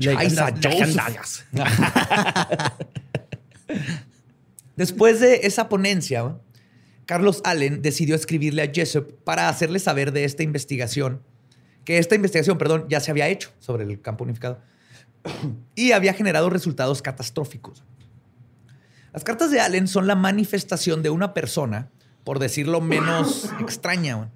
[0.00, 1.44] Joseph.
[4.76, 6.36] Después de esa ponencia,
[7.06, 11.22] Carlos Allen decidió escribirle a Jessup para hacerle saber de esta investigación,
[11.84, 14.60] que esta investigación, perdón, ya se había hecho sobre el campo unificado
[15.74, 17.84] y había generado resultados catastróficos.
[19.12, 21.90] Las cartas de Allen son la manifestación de una persona,
[22.24, 24.30] por decirlo menos extraña.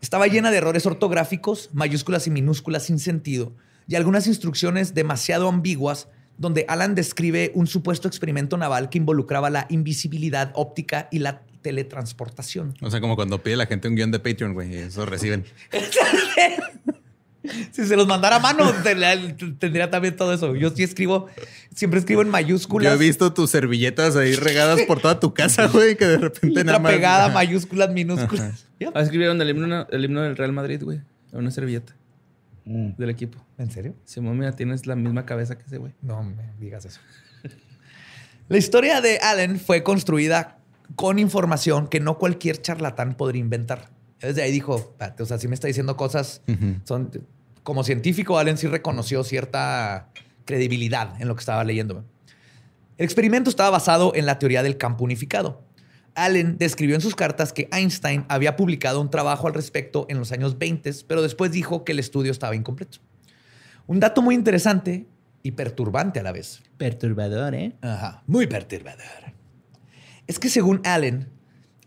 [0.00, 3.54] Estaba llena de errores ortográficos, mayúsculas y minúsculas sin sentido
[3.88, 9.66] y algunas instrucciones demasiado ambiguas donde Alan describe un supuesto experimento naval que involucraba la
[9.70, 12.74] invisibilidad óptica y la teletransportación.
[12.80, 15.44] O sea, como cuando pide la gente un guion de Patreon, güey, y eso reciben.
[17.72, 18.94] Si se los mandara a mano, te-
[19.58, 20.54] tendría también todo eso.
[20.54, 21.28] Yo sí escribo,
[21.74, 22.92] siempre escribo en mayúsculas.
[22.92, 26.62] Yo he visto tus servilletas ahí regadas por toda tu casa, güey, que de repente
[26.64, 26.92] nada más.
[26.92, 27.34] pegada, Ajá.
[27.34, 28.66] mayúsculas, minúsculas.
[28.80, 28.90] Yep.
[28.94, 31.00] Ah, escribieron el himno, el himno del Real Madrid, güey.
[31.32, 31.94] En una servilleta
[32.68, 33.38] del equipo.
[33.56, 33.94] ¿En serio?
[34.04, 35.94] Simón, mira, tienes la misma cabeza que ese güey.
[36.02, 37.00] No me digas eso.
[38.48, 40.58] La historia de Allen fue construida
[40.96, 43.90] con información que no cualquier charlatán podría inventar.
[44.20, 46.42] Desde ahí dijo, "Espérate, o sea, si me está diciendo cosas,
[46.84, 47.10] son
[47.62, 50.08] como científico, Allen sí reconoció cierta
[50.46, 52.04] credibilidad en lo que estaba leyendo.
[52.96, 55.62] El experimento estaba basado en la teoría del campo unificado.
[56.24, 60.32] Allen describió en sus cartas que Einstein había publicado un trabajo al respecto en los
[60.32, 62.98] años 20, pero después dijo que el estudio estaba incompleto.
[63.86, 65.06] Un dato muy interesante
[65.42, 66.62] y perturbante a la vez.
[66.76, 67.76] Perturbador, ¿eh?
[67.80, 69.32] Ajá, muy perturbador.
[70.26, 71.28] Es que según Allen,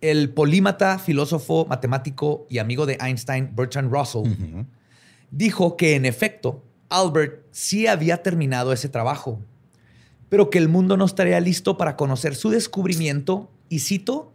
[0.02, 4.24] el polímata, filósofo, matemático y amigo de Einstein, Bertrand Russell,
[5.30, 9.40] dijo que en efecto, Albert sí había terminado ese trabajo,
[10.28, 14.34] pero que el mundo no estaría listo para conocer su descubrimiento, y cito,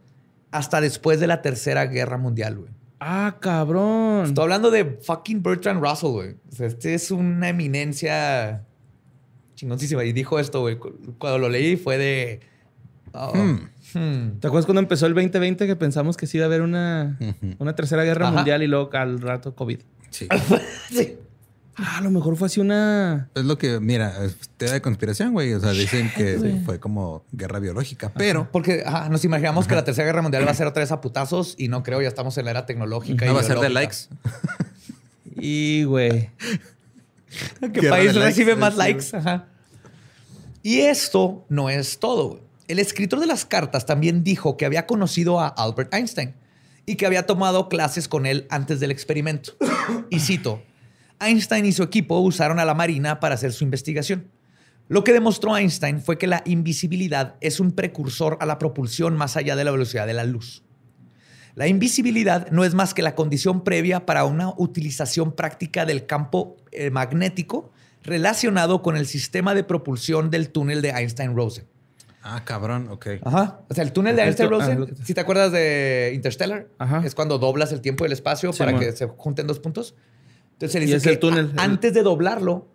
[0.50, 2.70] hasta después de la Tercera Guerra Mundial, güey.
[2.98, 4.24] Ah, cabrón.
[4.26, 6.30] Estoy hablando de fucking Bertrand Russell, güey.
[6.50, 8.64] O sea, este es una eminencia
[9.54, 10.02] chingoncísima.
[10.04, 10.78] Y dijo esto, güey.
[10.78, 12.40] cu- Cuando lo leí fue de...
[13.12, 13.68] oh, Hmm.
[13.94, 14.40] hmm.
[14.40, 17.18] ¿Te acuerdas cuando empezó el 2020 que pensamos que sí iba a haber una,
[17.58, 18.36] una tercera guerra Ajá.
[18.36, 19.80] mundial y luego al rato COVID?
[20.10, 20.26] Sí.
[20.90, 21.18] Sí.
[21.78, 23.28] Ah, a lo mejor fue así una.
[23.34, 25.52] Es lo que, mira, es teoría de conspiración, güey.
[25.52, 29.84] O sea, dicen que fue como guerra biológica, pero Porque ajá, nos imaginamos que la
[29.84, 32.38] Tercera Guerra Mundial va a ser otra vez a putazos y no creo, ya estamos
[32.38, 33.26] en la era tecnológica.
[33.26, 33.96] no y va a ser de likes.
[35.38, 36.30] Y, güey.
[37.60, 39.16] ¿Qué Guerra país likes, recibe más sí, likes?
[39.16, 39.48] Ajá.
[40.62, 42.40] Y esto no es todo.
[42.68, 46.34] El escritor de las cartas también dijo que había conocido a Albert Einstein
[46.86, 49.52] y que había tomado clases con él antes del experimento.
[50.10, 50.62] Y cito,
[51.20, 54.28] Einstein y su equipo usaron a la Marina para hacer su investigación.
[54.88, 59.36] Lo que demostró Einstein fue que la invisibilidad es un precursor a la propulsión más
[59.36, 60.62] allá de la velocidad de la luz.
[61.54, 66.56] La invisibilidad no es más que la condición previa para una utilización práctica del campo
[66.70, 71.66] eh, magnético relacionado con el sistema de propulsión del túnel de Einstein-Rosen.
[72.22, 73.06] Ah, cabrón, ok.
[73.24, 73.60] Ajá.
[73.68, 77.02] O sea, el túnel de ah, Einstein-Rosen, te- si te acuerdas de Interstellar, Ajá.
[77.04, 79.94] es cuando doblas el tiempo y el espacio Sí, para que se junten dos puntos.
[80.56, 82.68] Entonces se Y dice es que el túnel, a- antes de doblarlo,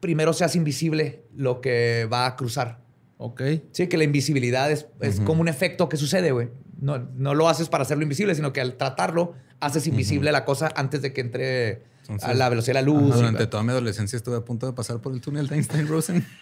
[0.00, 2.80] primero se hace invisible lo que va a cruzar.
[3.16, 3.42] Ok.
[3.72, 6.48] Sí, que la invisibilidad es, es como un efecto que sucede, güey.
[6.80, 10.72] No, no lo haces para hacerlo invisible, sino que al tratarlo haces invisible la cosa
[10.76, 11.82] antes de que entre
[12.22, 13.14] a la velocidad de la luz.
[13.14, 16.24] y Durante toda mi adolescencia estuve a punto de pasar por el túnel de Einstein-Rosen.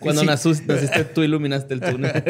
[0.00, 0.26] Cuando Sí.
[0.28, 2.12] nasus- naciste, tú iluminaste el túnel.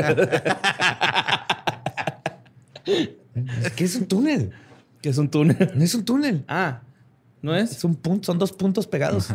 [3.77, 4.53] ¿Qué es un túnel?
[5.07, 5.71] Que es un túnel.
[5.77, 6.45] No es un túnel.
[6.49, 6.83] Ah,
[7.41, 7.71] ¿no es?
[7.71, 9.29] Es un punto, son dos puntos pegados.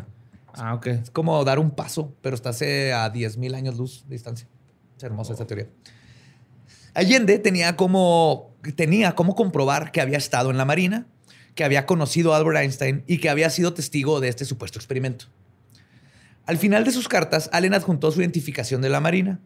[0.53, 0.88] Ah, ok.
[0.88, 4.49] Es como dar un paso, pero estás a 10.000 años luz de distancia.
[4.97, 5.69] Es hermosa esa teoría.
[6.93, 11.05] Allende tenía como, tenía como comprobar que había estado en la Marina,
[11.55, 15.27] que había conocido a Albert Einstein y que había sido testigo de este supuesto experimento.
[16.47, 19.39] Al final de sus cartas, Allen adjuntó su identificación de la Marina.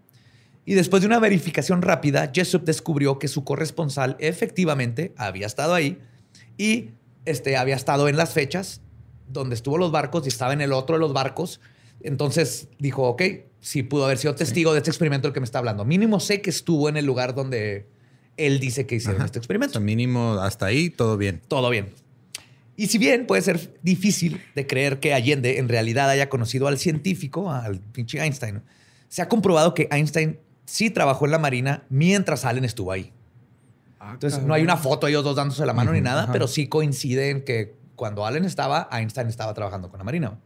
[0.65, 5.99] Y después de una verificación rápida, Jessup descubrió que su corresponsal efectivamente había estado ahí
[6.57, 6.91] y
[7.25, 8.81] este, había estado en las fechas
[9.27, 11.59] donde estuvo los barcos y estaba en el otro de los barcos.
[12.01, 13.23] Entonces dijo, ok,
[13.59, 15.85] sí pudo haber sido testigo de este experimento del que me está hablando.
[15.85, 17.87] Mínimo sé que estuvo en el lugar donde
[18.37, 19.25] él dice que hicieron Ajá.
[19.25, 19.73] este O experimento.
[19.73, 21.41] sea, mínimo hasta ahí, todo bien.
[21.47, 21.93] Todo bien.
[22.77, 26.77] Y si bien puede ser difícil de creer que Allende en realidad haya conocido al
[26.77, 28.61] científico, al pinche Einstein,
[29.07, 33.13] se ha comprobado que Einstein sí trabajó en la Marina mientras Allen estuvo ahí.
[34.13, 36.67] Entonces, no hay una foto de ellos dos dándose la mano ni nada, pero sí
[36.67, 40.39] coincide en que cuando Allen estaba, Einstein estaba trabajando con la Marina.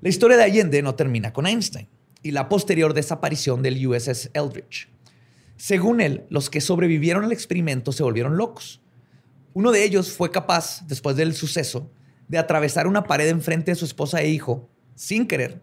[0.00, 1.88] La historia de Allende no termina con Einstein
[2.22, 4.88] y la posterior desaparición del USS Eldridge.
[5.56, 8.80] Según él, los que sobrevivieron al experimento se volvieron locos.
[9.52, 11.90] Uno de ellos fue capaz, después del suceso,
[12.28, 15.60] de atravesar una pared enfrente de su esposa e hijo sin querer.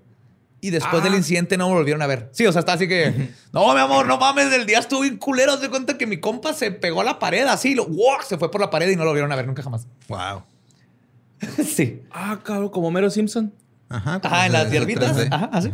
[0.59, 2.29] Y después del incidente no me volvieron a ver.
[2.31, 5.17] Sí, o sea, está así que, no, mi amor, no mames, el día estuvo bien
[5.17, 5.53] culero.
[5.53, 8.17] Haz de cuenta que mi compa se pegó a la pared así, lo, ¡wow!
[8.27, 9.87] se fue por la pared y no lo vieron a ver nunca jamás.
[10.07, 10.43] Wow.
[11.63, 12.01] sí.
[12.11, 13.53] Ah, cabrón, como Mero Simpson.
[13.89, 14.19] Ajá.
[14.23, 15.15] Ajá, en las hierbitas.
[15.15, 15.27] 3D.
[15.31, 15.71] Ajá, así.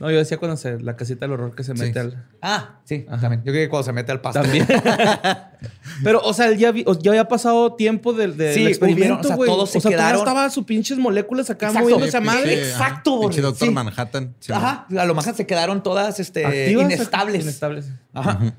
[0.00, 1.98] No, yo decía cuando se, la casita del horror que se mete Sí.
[2.00, 2.26] al.
[2.42, 3.42] Ah, sí, también.
[3.44, 4.42] Yo creo que cuando se mete al pasto.
[4.42, 4.66] También.
[6.02, 9.20] Pero, o sea, él ya, vi- ya había pasado tiempo del, del Sí, hubieron, experimento,
[9.20, 9.48] o sea, güey.
[9.48, 11.84] todos se o sea, quedaron- estaban sus pinches moléculas acá Exacto.
[11.88, 12.54] moviéndose a Sí, madre.
[12.68, 13.50] Exacto, ajá, Pinche güey.
[13.52, 13.74] Doctor Sí.
[13.74, 14.34] Manhattan.
[14.40, 17.42] Sí, Ajá, a lo mejor se quedaron todas este, Activas, inestables.
[17.42, 17.86] Inestables.
[18.12, 18.54] Ajá.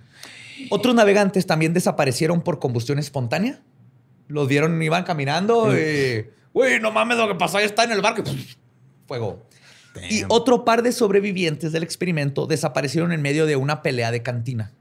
[0.69, 3.59] Otros navegantes también desaparecieron por combustión espontánea.
[4.27, 6.27] Los vieron, iban caminando y...
[6.53, 8.23] Güey, no mames, lo que pasó ahí está en el barco.
[9.07, 9.45] Fuego.
[10.09, 14.71] Y otro par de sobrevivientes del experimento desaparecieron en medio de una pelea de cantina.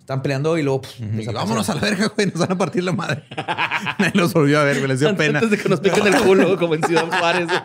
[0.00, 0.82] Están peleando y luego...
[0.82, 1.00] pff.
[1.00, 1.26] Y.
[1.26, 2.28] Vámonos a la verga, güey.
[2.28, 3.24] Nos van a partir la madre.
[3.98, 4.88] Nadie los volvió a ver, güey.
[4.88, 5.38] Les dio pena.
[5.38, 7.48] Antes de que nos piquen el culo, como en Ciudad Juárez.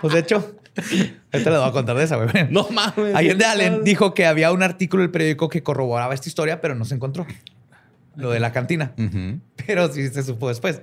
[0.00, 0.54] Pues de hecho,
[1.32, 2.28] ahorita les voy a contar de esa, güey.
[2.50, 3.14] no mames.
[3.14, 6.84] Allende Allen dijo que había un artículo del periódico que corroboraba esta historia, pero no
[6.84, 7.26] se encontró.
[8.14, 8.92] Lo de la cantina.
[9.66, 10.82] Pero sí se supo después.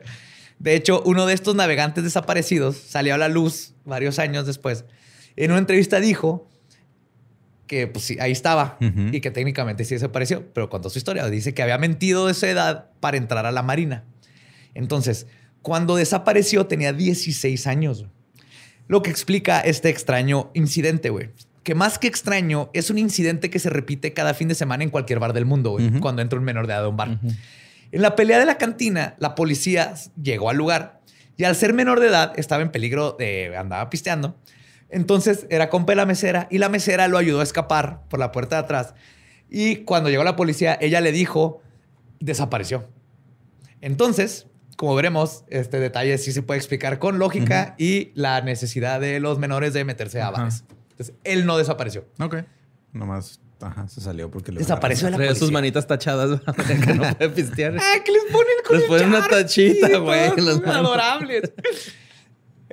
[0.62, 4.86] De hecho, uno de estos navegantes desaparecidos salió a la luz varios años después.
[5.36, 6.48] En una entrevista dijo
[7.66, 11.26] que pues sí, ahí estaba y que técnicamente sí desapareció, pero contó su historia.
[11.28, 14.04] Dice que había mentido de su edad para entrar a la Marina.
[14.76, 15.26] Entonces,
[15.64, 18.06] cuando desapareció tenía 16 años.
[18.88, 21.30] Lo que explica este extraño incidente, güey.
[21.64, 24.92] Que más que extraño, es un incidente que se repite cada fin de semana en
[24.92, 27.20] cualquier bar del mundo, güey, cuando entra un menor de edad a un bar.
[27.92, 31.02] En la pelea de la cantina, la policía llegó al lugar
[31.38, 34.38] y al ser menor de edad estaba en peligro de andaba pisteando.
[34.90, 38.32] Entonces era compa de la mesera y la mesera lo ayudó a escapar por la
[38.32, 38.94] puerta de atrás.
[39.50, 41.62] Y cuando llegó la policía, ella le dijo,
[42.20, 42.88] desapareció.
[43.82, 49.20] Entonces, como veremos, este detalle sí se puede explicar con lógica y la necesidad de
[49.20, 50.64] los menores de meterse a bares.
[50.92, 52.06] Entonces, él no desapareció.
[52.20, 52.38] Ok.
[52.94, 55.54] Nomás, ajá, se salió porque le Desapareció de la Traía sus policía.
[55.54, 56.42] manitas tachadas
[56.86, 57.74] que no puede pistear.
[57.80, 60.32] ¡Ay, que les ponen con Les el ponen una tachita, güey.
[60.66, 61.52] Adorables.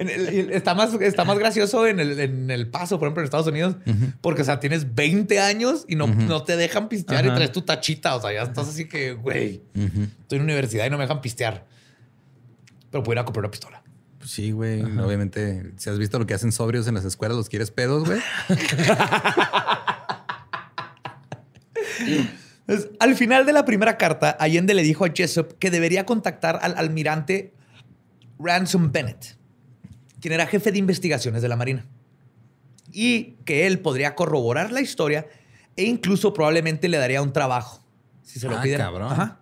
[0.01, 3.21] En el- y está, más, está más gracioso en el, en el paso, por ejemplo,
[3.21, 3.75] en Estados Unidos,
[4.21, 7.63] porque, o sea, tienes 20 años y no, no te dejan pistear y traes tu
[7.63, 8.15] tachita.
[8.15, 11.67] O sea, ya estás así que, güey, estoy en universidad y no me dejan pistear.
[12.93, 13.83] Pero puedo ir a comprar una pistola.
[14.21, 14.83] Pues sí, güey.
[14.83, 18.21] Obviamente, si has visto lo que hacen sobrios en las escuelas, los quieres pedos, güey.
[22.67, 26.59] Entonces, al final de la primera carta, Allende le dijo a Jessup que debería contactar
[26.63, 27.53] al almirante
[28.39, 29.37] Ransom Bennett,
[30.21, 31.87] quien era jefe de investigaciones de la Marina,
[32.93, 35.27] y que él podría corroborar la historia
[35.77, 37.83] e incluso probablemente le daría un trabajo
[38.23, 38.85] si se lo Ah, pidiera.
[38.85, 39.13] cabrón.
[39.13, 39.41] Ajá.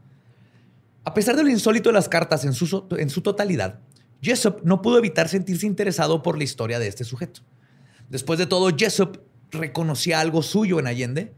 [1.05, 3.81] A pesar de lo insólito de las cartas en su, en su totalidad,
[4.23, 7.43] Jessup no pudo evitar sentirse interesado por la historia de este sujeto.
[8.09, 9.19] Después de todo, Jessup
[9.51, 11.35] reconocía algo suyo en Allende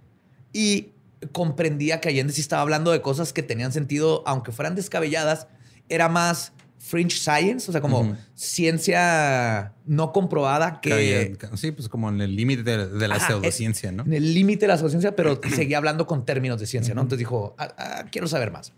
[0.53, 0.93] y
[1.33, 5.49] comprendía que Allende sí estaba hablando de cosas que tenían sentido, aunque fueran descabelladas,
[5.89, 11.37] era más fringe science, o sea, como ciencia no comprobada que...
[11.57, 14.05] Sí, pues como en el límite de, de la Ajá, pseudociencia, ¿no?
[14.05, 17.03] En el límite de la ciencia, pero seguía hablando con términos de ciencia, ¿no?
[17.03, 18.73] Entonces dijo, "Ah, ah, quiero saber más.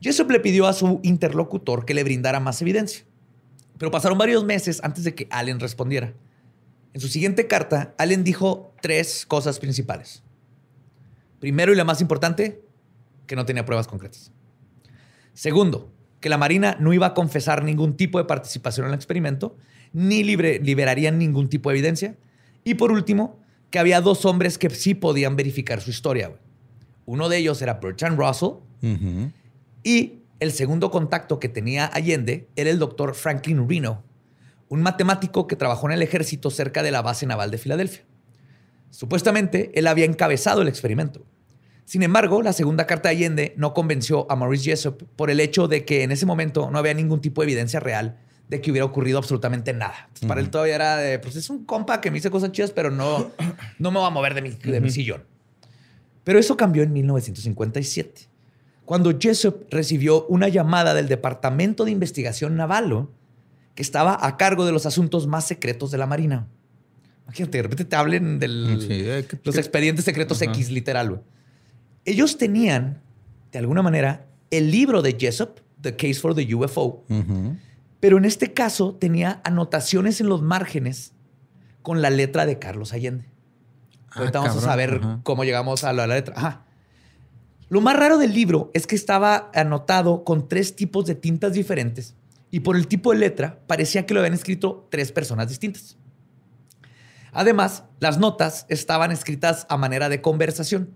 [0.00, 3.04] Jessup le pidió a su interlocutor que le brindara más evidencia.
[3.78, 6.14] Pero pasaron varios meses antes de que Allen respondiera.
[6.94, 10.22] En su siguiente carta, Allen dijo tres cosas principales.
[11.46, 12.60] Primero y la más importante,
[13.28, 14.32] que no tenía pruebas concretas.
[15.32, 19.56] Segundo, que la Marina no iba a confesar ningún tipo de participación en el experimento,
[19.92, 22.16] ni libre- liberarían ningún tipo de evidencia.
[22.64, 23.38] Y por último,
[23.70, 26.32] que había dos hombres que sí podían verificar su historia.
[27.04, 28.54] Uno de ellos era Bertrand Russell
[29.84, 34.02] y el segundo contacto que tenía Allende era el doctor Franklin Reno,
[34.68, 38.02] un matemático que trabajó en el ejército cerca de la base naval de Filadelfia.
[38.90, 41.24] Supuestamente, él había encabezado el experimento.
[41.86, 45.68] Sin embargo, la segunda carta de Allende no convenció a Maurice Jessup por el hecho
[45.68, 48.18] de que en ese momento no había ningún tipo de evidencia real
[48.48, 49.94] de que hubiera ocurrido absolutamente nada.
[50.08, 52.72] Entonces, Para él todavía era de, pues es un compa que me dice cosas chidas,
[52.72, 53.30] pero no,
[53.78, 55.24] no me va a mover de mi, de mi sillón.
[56.24, 58.28] Pero eso cambió en 1957,
[58.84, 63.08] cuando Jessup recibió una llamada del Departamento de Investigación Naval,
[63.76, 66.48] que estaba a cargo de los asuntos más secretos de la Marina.
[67.24, 70.50] Imagínate, de repente te hablen de Sí, eh, ¿qué- los expedientes secretos Ajá.
[70.52, 71.22] X, literal.
[72.06, 73.02] Ellos tenían,
[73.52, 77.04] de alguna manera, el libro de Jessup, The Case for the UFO,
[78.00, 81.12] pero en este caso tenía anotaciones en los márgenes
[81.82, 83.26] con la letra de Carlos Allende.
[84.08, 86.34] Ah, Ahorita vamos cabrón, a saber cómo llegamos a la, la letra.
[86.36, 86.66] Ajá.
[87.68, 92.14] Lo más raro del libro es que estaba anotado con tres tipos de tintas diferentes
[92.50, 95.96] y por el tipo de letra parecía que lo habían escrito tres personas distintas.
[97.32, 100.90] Además, las notas estaban escritas a manera de conversación,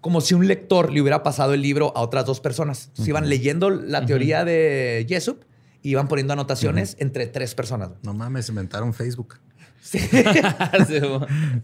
[0.00, 2.84] como si un lector le hubiera pasado el libro a otras dos personas.
[2.88, 5.42] Entonces, iban leyendo la teoría de Jessup
[5.82, 7.90] y iban poniendo anotaciones entre tres personas.
[8.02, 9.38] No mames, inventaron Facebook.
[9.82, 9.98] Sí.
[10.88, 11.00] Sí.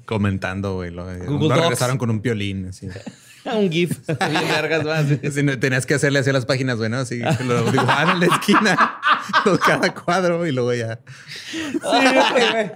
[0.04, 0.90] Comentando, güey.
[0.90, 1.60] Lo, Google lo Docs.
[1.60, 2.66] regresaron con un piolín.
[2.68, 2.88] Así.
[3.44, 3.98] un GIF.
[4.08, 5.06] Más.
[5.44, 6.96] No- tenías que hacerle así a las páginas, güey, ¿no?
[6.98, 9.00] Así lo dibujaban en la esquina,
[9.44, 10.98] todo cada cuadro y luego ya.
[11.50, 12.70] Sí, güey.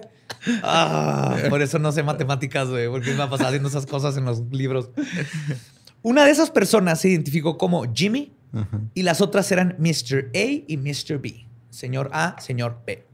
[0.63, 4.17] Ah, por eso no sé matemáticas, güey, porque me va a pasar haciendo esas cosas
[4.17, 4.91] en los libros.
[6.03, 8.33] Una de esas personas se identificó como Jimmy
[8.95, 10.31] y las otras eran Mr.
[10.35, 11.19] A y Mr.
[11.21, 11.47] B.
[11.71, 13.07] Señor A, señor B.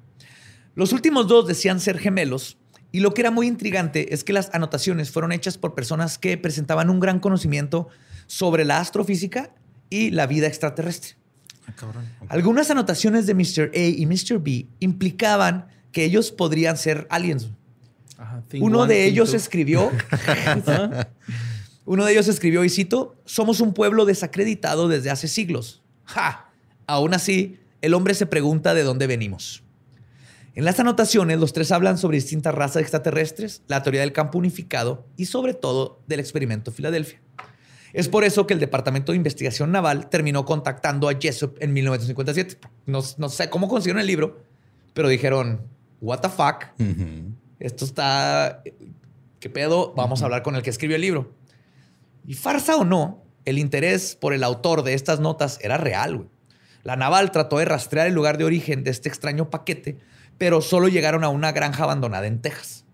[0.75, 2.59] Los últimos dos decían ser gemelos
[2.93, 6.39] y lo que era muy intrigante es que las anotaciones fueron hechas por personas que
[6.39, 7.89] presentaban un gran conocimiento
[8.27, 9.51] sobre la astrofísica
[9.91, 11.17] y la vida extraterrestre.
[11.79, 11.93] Ah.
[12.29, 13.71] Algunas anotaciones de Mr.
[13.75, 14.39] A y Mr.
[14.39, 17.49] B implicaban que ellos podrían ser aliens.
[18.19, 19.37] Ajá, Uno one, de ellos two.
[19.37, 19.91] escribió,
[21.85, 25.83] uno de ellos escribió, y cito, somos un pueblo desacreditado desde hace siglos.
[26.05, 26.51] ¡Ja!
[26.87, 29.63] Aún así, el hombre se pregunta de dónde venimos.
[30.55, 35.07] En las anotaciones, los tres hablan sobre distintas razas extraterrestres, la teoría del campo unificado
[35.17, 37.21] y sobre todo del experimento Filadelfia.
[37.93, 42.59] Es por eso que el Departamento de Investigación Naval terminó contactando a Jessup en 1957.
[42.87, 44.43] No, no sé cómo consiguieron el libro,
[44.95, 45.61] pero dijeron,
[46.01, 46.67] what the fuck,
[47.59, 48.63] esto está.
[49.41, 49.93] ¿Qué pedo?
[49.97, 51.35] Vamos a hablar con el que escribió el libro.
[52.27, 56.17] Y farsa o no, el interés por el autor de estas notas era real.
[56.17, 56.29] güey.
[56.83, 59.99] La naval trató de rastrear el lugar de origen de este extraño paquete,
[60.39, 62.85] pero solo llegaron a una granja abandonada en Texas.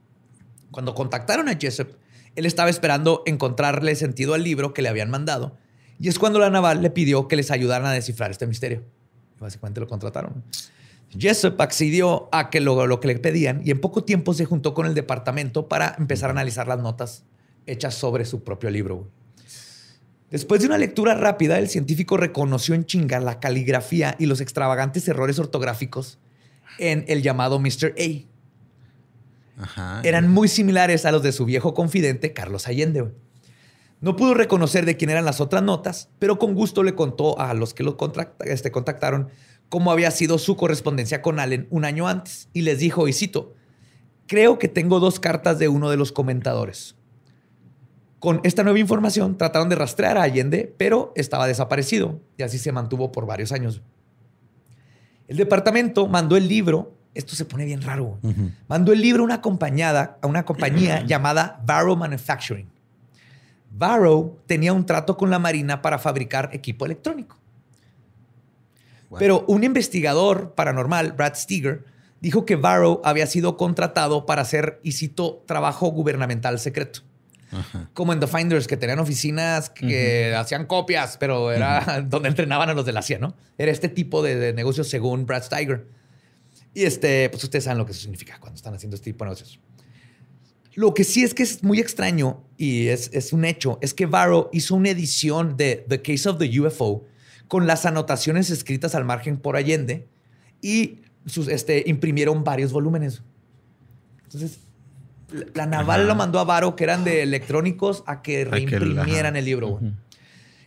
[0.70, 1.88] Cuando contactaron a Jessup,
[2.34, 5.58] él estaba esperando encontrarle sentido al libro que le habían mandado.
[5.98, 8.82] Y es cuando la naval le pidió que les ayudaran a descifrar este misterio.
[9.36, 10.42] Y básicamente lo contrataron.
[11.18, 14.74] Jessup accedió a que lo, lo que le pedían y en poco tiempo se juntó
[14.74, 17.24] con el departamento para empezar a analizar las notas
[17.66, 19.08] hechas sobre su propio libro.
[20.30, 25.06] Después de una lectura rápida, el científico reconoció en chinga la caligrafía y los extravagantes
[25.06, 26.18] errores ortográficos
[26.78, 27.94] en el llamado Mr.
[27.98, 29.62] A.
[29.62, 30.00] Ajá.
[30.02, 33.12] Eran muy similares a los de su viejo confidente, Carlos Allende.
[34.00, 37.52] No pudo reconocer de quién eran las otras notas, pero con gusto le contó a
[37.52, 37.96] los que lo
[38.40, 39.28] este, contactaron
[39.72, 42.50] cómo había sido su correspondencia con Allen un año antes.
[42.52, 43.54] Y les dijo, y cito,
[44.26, 46.94] creo que tengo dos cartas de uno de los comentadores.
[48.18, 52.70] Con esta nueva información trataron de rastrear a Allende, pero estaba desaparecido y así se
[52.70, 53.80] mantuvo por varios años.
[55.26, 58.18] El departamento mandó el libro, esto se pone bien raro,
[58.68, 62.68] mandó el libro a una, acompañada, a una compañía llamada Barrow Manufacturing.
[63.70, 67.38] Varro tenía un trato con la Marina para fabricar equipo electrónico.
[69.18, 71.84] Pero un investigador paranormal, Brad Steger,
[72.20, 77.00] dijo que Varro había sido contratado para hacer, y cito, trabajo gubernamental secreto.
[77.92, 82.74] Como en The Finders, que tenían oficinas que hacían copias, pero era donde entrenaban a
[82.74, 83.36] los de la CIA, ¿no?
[83.58, 85.86] Era este tipo de, de negocios según Brad Steiger.
[86.72, 89.32] Y este, pues ustedes saben lo que eso significa cuando están haciendo este tipo de
[89.32, 89.60] negocios.
[90.74, 94.06] Lo que sí es que es muy extraño y es, es un hecho, es que
[94.06, 97.04] Varro hizo una edición de The Case of the UFO
[97.52, 100.08] con las anotaciones escritas al margen por Allende
[100.62, 103.20] y sus, este, imprimieron varios volúmenes.
[104.22, 104.60] Entonces,
[105.52, 109.80] la naval lo mandó a Varo, que eran de electrónicos, a que reimprimieran el libro.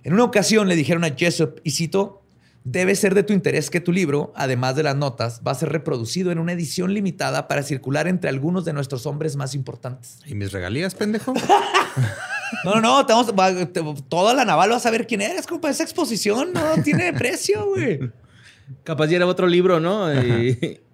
[0.03, 2.21] En una ocasión le dijeron a Jessup, y cito,
[2.63, 5.69] debe ser de tu interés que tu libro, además de las notas, va a ser
[5.69, 10.19] reproducido en una edición limitada para circular entre algunos de nuestros hombres más importantes.
[10.27, 11.33] ¿Y mis regalías, pendejo?
[12.64, 15.70] no, no, no, toda la naval va a saber quién eres, compa.
[15.70, 17.99] Esa exposición no tiene precio, güey.
[18.84, 20.08] Capaz ya era otro libro, ¿no?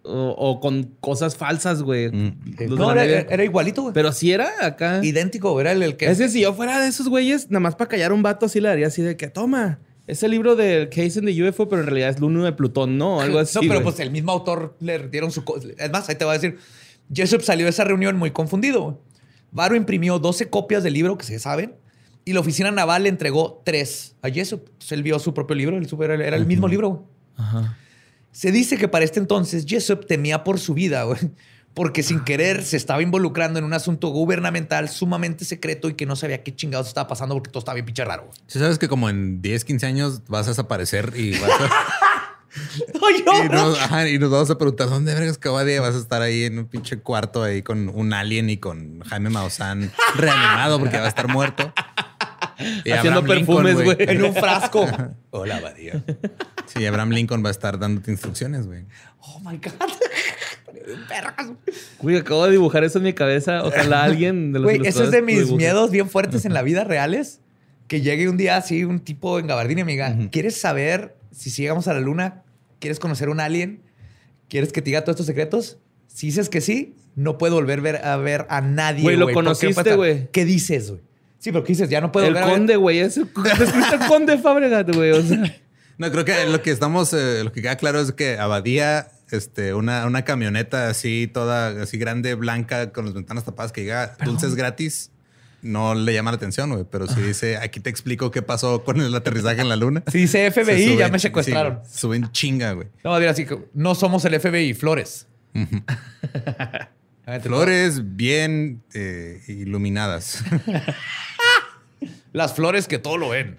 [0.03, 2.09] o, con cosas falsas, güey.
[2.09, 2.75] Mm.
[2.75, 3.93] No, era, igualito, güey.
[3.93, 4.99] Pero sí era acá.
[5.03, 6.07] Idéntico, era el, que.
[6.07, 8.59] Ese, si yo fuera de esos güeyes, nada más para callar a un vato, así
[8.59, 9.79] le daría así de que toma.
[10.07, 12.51] Es el libro del Case in the UFO, pero en realidad es el uno de
[12.51, 13.21] Plutón, ¿no?
[13.21, 13.59] Algo así.
[13.61, 15.43] No, pero pues el mismo autor le dieron su.
[15.77, 16.57] Es más, ahí te voy a decir.
[17.13, 19.01] Jessup salió de esa reunión muy confundido.
[19.51, 21.75] Varo imprimió 12 copias del libro que se saben
[22.23, 24.69] y la oficina naval le entregó tres a Jessup.
[24.89, 27.07] él vio su propio libro, era el mismo libro.
[28.31, 31.05] Se dice que para este entonces Jessup temía por su vida,
[31.73, 36.15] porque sin querer se estaba involucrando en un asunto gubernamental sumamente secreto y que no
[36.15, 38.29] sabía qué chingados estaba pasando porque todo estaba bien pinche raro.
[38.47, 41.69] Si sabes que como en 10, 15 años vas a desaparecer y vas a...
[44.07, 46.99] y, nos, vamos a preguntar dónde vergas que vas a estar ahí en un pinche
[46.99, 51.73] cuarto ahí con un alien y con Jaime Maussan reanimado porque va a estar muerto.
[52.57, 53.97] Haciendo perfumes, güey.
[53.99, 54.85] En un frasco.
[55.31, 56.03] Hola, Badía.
[56.65, 58.85] Sí, Abraham Lincoln va a estar dándote instrucciones, güey.
[59.19, 59.71] Oh my God.
[61.07, 61.51] Perras.
[61.99, 63.63] Güey, acabo de dibujar eso en mi cabeza.
[63.63, 66.83] Ojalá alguien de los Güey, eso es de mis miedos bien fuertes en la vida
[66.83, 67.39] reales.
[67.87, 71.49] Que llegue un día así un tipo en gabardina y me diga, ¿quieres saber si
[71.49, 72.43] llegamos a la luna?
[72.79, 73.83] ¿Quieres conocer un alien?
[74.49, 75.77] ¿Quieres que te diga todos estos secretos?
[76.07, 79.03] Si dices que sí, no puedo volver a ver a nadie.
[79.03, 80.29] Güey, lo conociste, güey.
[80.31, 81.01] ¿Qué dices, güey?
[81.39, 81.89] Sí, pero ¿qué dices?
[81.89, 82.99] Ya no puedo el conde, güey.
[82.99, 83.27] Es el
[84.07, 85.11] conde Fabregat, güey.
[85.11, 85.43] O sea.
[85.97, 89.75] No, creo que lo que estamos, eh, lo que queda claro es que Abadía, este,
[89.75, 94.55] una, una camioneta así, toda así grande, blanca, con las ventanas tapadas, que llega dulces
[94.55, 95.11] gratis,
[95.61, 96.85] no le llama la atención, güey.
[96.89, 100.03] Pero si dice, aquí te explico qué pasó con el aterrizaje en la luna.
[100.11, 101.79] Si dice FBI, ya me secuestraron.
[101.89, 102.87] suben chinga, güey.
[103.03, 105.27] No, dirá así, no somos el FBI, Flores.
[107.41, 110.43] Flores bien eh, iluminadas.
[112.33, 113.57] Las flores que todo lo ven.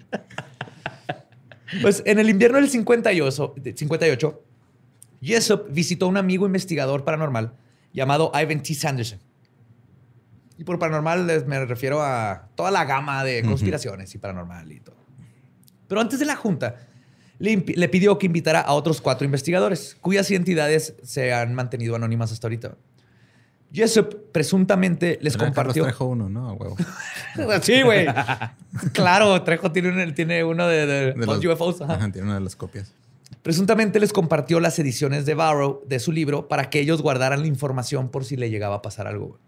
[1.81, 4.43] Pues en el invierno del 58, 58
[5.21, 7.53] Jessup visitó a un amigo investigador paranormal
[7.93, 8.73] llamado Ivan T.
[8.73, 9.19] Sanderson.
[10.57, 14.95] Y por paranormal me refiero a toda la gama de conspiraciones y paranormal y todo.
[15.87, 16.75] Pero antes de la junta,
[17.39, 22.31] le, le, pidió que invitara a otros cuatro investigadores, cuyas identidades se han mantenido anónimas
[22.31, 22.75] hasta ahorita.
[23.73, 25.83] Jessup presuntamente les compartió.
[25.83, 26.53] Trejo uno, ¿no?
[26.53, 26.77] Huevo.
[27.63, 28.05] sí, güey.
[28.93, 31.77] claro, Trejo tiene, tiene uno de, los UFOs.
[32.11, 32.93] tiene una de las copias.
[33.41, 37.47] Presuntamente les compartió las ediciones de Barrow de su libro para que ellos guardaran la
[37.47, 39.39] información por si le llegaba a pasar algo.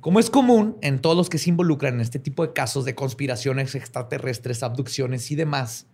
[0.00, 2.94] Como es común en todos los que se involucran en este tipo de casos de
[2.94, 5.86] conspiraciones extraterrestres, abducciones y demás,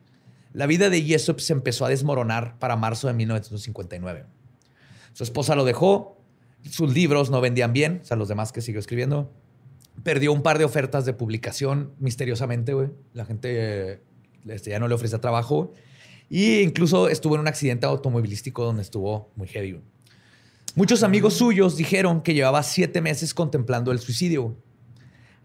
[0.53, 4.25] la vida de Jessup se empezó a desmoronar para marzo de 1959.
[5.13, 6.21] Su esposa lo dejó,
[6.71, 9.33] sus libros no vendían bien, o sea, los demás que siguió escribiendo.
[10.03, 12.91] Perdió un par de ofertas de publicación misteriosamente, güey.
[13.13, 14.03] La gente
[14.47, 15.73] este, ya no le ofrecía trabajo.
[16.29, 19.81] Y incluso estuvo en un accidente automovilístico donde estuvo muy heavy.
[20.77, 24.55] Muchos amigos suyos dijeron que llevaba siete meses contemplando el suicidio.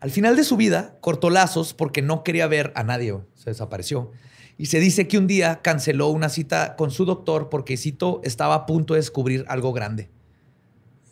[0.02, 3.18] Al final de su vida, cortó lazos porque no quería ver a nadie.
[3.36, 4.12] Se desapareció.
[4.58, 8.56] Y se dice que un día canceló una cita con su doctor porque, cito, estaba
[8.56, 10.10] a punto de descubrir algo grande.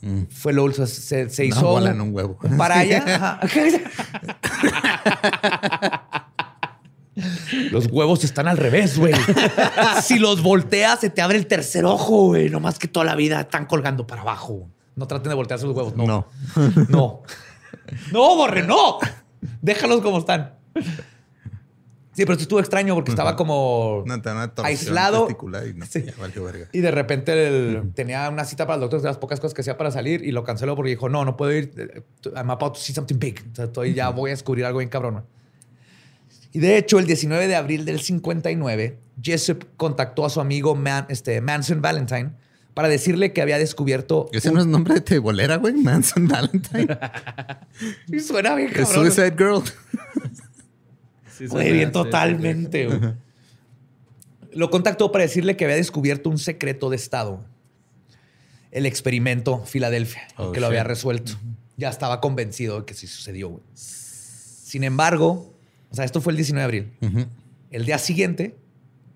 [0.02, 0.24] Mm.
[0.30, 1.76] Fue lo se, se hizo.
[1.76, 2.38] un huevo.
[2.58, 3.40] Para allá.
[7.72, 9.14] Los huevos están al revés, güey.
[10.04, 12.50] si los volteas, se te abre el tercer ojo, güey.
[12.50, 14.70] No más que toda la vida están colgando para abajo.
[14.96, 15.96] No traten de voltear sus huevos.
[15.96, 16.06] No.
[16.06, 16.28] No.
[16.90, 17.24] No.
[18.12, 18.98] No, borre, no.
[19.62, 20.54] Déjalos como están.
[22.12, 24.20] Sí, pero esto estuvo extraño porque estaba como una
[24.64, 25.22] aislado.
[25.28, 26.04] testicular y no, Sí.
[26.04, 26.68] ya valió verga.
[26.74, 29.62] Y de repente el- tenía una cita para el doctor de las pocas cosas que
[29.62, 31.72] hacía para salir y lo canceló porque dijo, no, no puedo ir.
[31.78, 32.02] eh,
[32.36, 33.40] I'm about to see something big.
[33.52, 35.24] O sea, estoy, ya voy a descubrir algo bien cabrón.
[36.52, 41.06] Y de hecho, el 19 de abril del 59, Jessup contactó a su amigo Man-
[41.10, 42.32] este, Manson Valentine
[42.74, 44.28] para decirle que había descubierto...
[44.32, 45.74] Ese un- no es nombre de tebolera, güey.
[45.76, 46.88] Manson Valentine.
[48.08, 48.88] Y Suena bien cabrón.
[49.12, 49.62] Suicide Girl.
[51.38, 52.86] Sí, Güey, suena, bien sí, totalmente.
[52.88, 53.00] güey.
[54.52, 57.46] Lo contactó para decirle que había descubierto un secreto de Estado.
[58.72, 61.34] El experimento Filadelfia, Oh, que lo había resuelto.
[61.78, 63.50] Ya estaba convencido de que sí sucedió.
[63.50, 63.64] güey.
[63.74, 65.54] Sin embargo,
[65.92, 66.94] o sea, esto fue el 19 de abril.
[67.02, 67.26] Ujú,
[67.72, 68.56] El día siguiente,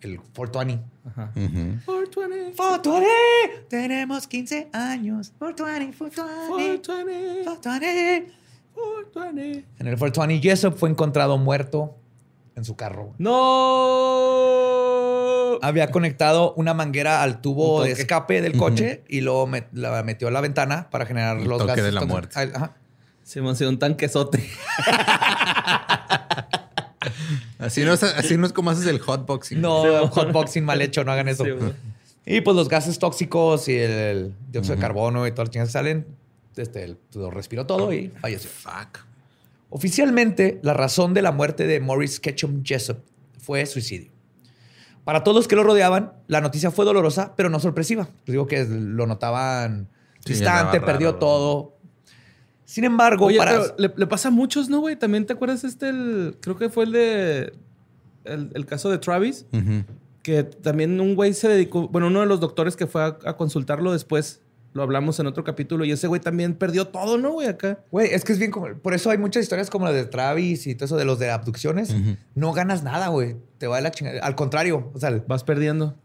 [0.01, 0.83] el 420.
[1.05, 1.31] Ajá.
[1.35, 1.79] ujú.
[1.85, 2.55] 420.
[2.55, 5.33] 420, tenemos 15 años.
[5.39, 7.43] 420, 420, 420.
[7.43, 8.33] 420.
[8.73, 9.65] 420.
[9.79, 11.95] En el 420, Jessup fue encontrado muerto
[12.55, 13.13] en su carro.
[13.17, 13.33] No.
[15.61, 20.03] había conectado una manguera al tubo Un de escape del coche y luego met- la
[20.03, 21.83] metió a la ventana para generar El los toque gases.
[21.85, 22.37] de la muerte.
[22.53, 22.73] Ajá.
[23.23, 24.43] Simón, sí, un tanquesote.
[27.63, 29.61] Así no, es, así no es como haces el hotboxing.
[29.61, 31.45] No, hotboxing mal hecho, no hagan eso.
[31.45, 31.51] Sí,
[32.25, 35.69] y pues los gases tóxicos y el, el dióxido de carbono y todas las chingas
[35.69, 36.07] que salen,
[36.55, 38.49] este, él lo respiró todo y falleció.
[38.49, 38.99] Fuck.
[39.69, 42.97] Oficialmente, la razón de la muerte de Morris Ketchum Jessup
[43.39, 44.11] fue suicidio.
[45.03, 48.07] Para todos los que lo rodeaban, la noticia fue dolorosa, pero no sorpresiva.
[48.25, 49.89] Les digo que lo notaban
[50.25, 51.19] Sí, distante, perdió raro.
[51.19, 51.72] todo.
[52.65, 53.51] Sin embargo, Oye, para...
[53.51, 54.95] pero le, le pasa a muchos, ¿no, güey?
[54.95, 57.53] También te acuerdas este, el, creo que fue el de,
[58.23, 59.45] el, el caso de Travis,
[60.21, 63.35] que también un güey se dedicó, bueno, uno de los doctores que fue a, a
[63.35, 64.41] consultarlo después,
[64.71, 67.47] lo hablamos en otro capítulo, y ese güey también perdió todo, ¿no, güey?
[67.47, 67.79] Acá.
[67.91, 68.73] Güey, es que es bien como...
[68.75, 71.29] Por eso hay muchas historias como la de Travis y todo eso de los de
[71.29, 71.93] abducciones.
[72.33, 73.35] No ganas nada, güey.
[73.59, 74.21] Te va de la chingada.
[74.25, 75.95] Al contrario, o sea, Vas perdiendo.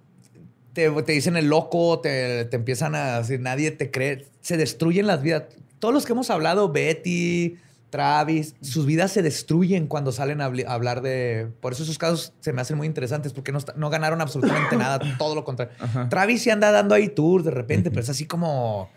[0.74, 4.26] te, te dicen el loco, te, te empiezan a decir, nadie te cree.
[4.42, 5.44] Se destruyen las vidas.
[5.78, 7.56] Todos los que hemos hablado, Betty,
[7.90, 11.48] Travis, sus vidas se destruyen cuando salen a habl- a hablar de...
[11.60, 15.34] Por eso esos casos se me hacen muy interesantes porque no, ganaron absolutamente nada, todo
[15.34, 15.74] lo contrario.
[15.80, 16.08] Ajá.
[16.08, 18.90] Travis sí anda dando ahí tours de repente, pero es así como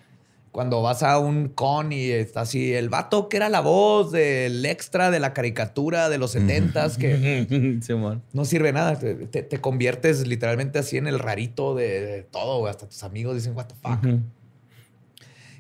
[0.52, 4.66] cuando vas a un con y está así el vato que era la voz del
[4.66, 7.80] extra de la caricatura de los setentas que
[8.34, 9.00] no sirve nada.
[9.00, 12.68] Te, te- te conviertes literalmente así en el rarito de, de todo.
[12.68, 14.04] Hasta tus amigos dicen, what the fuck.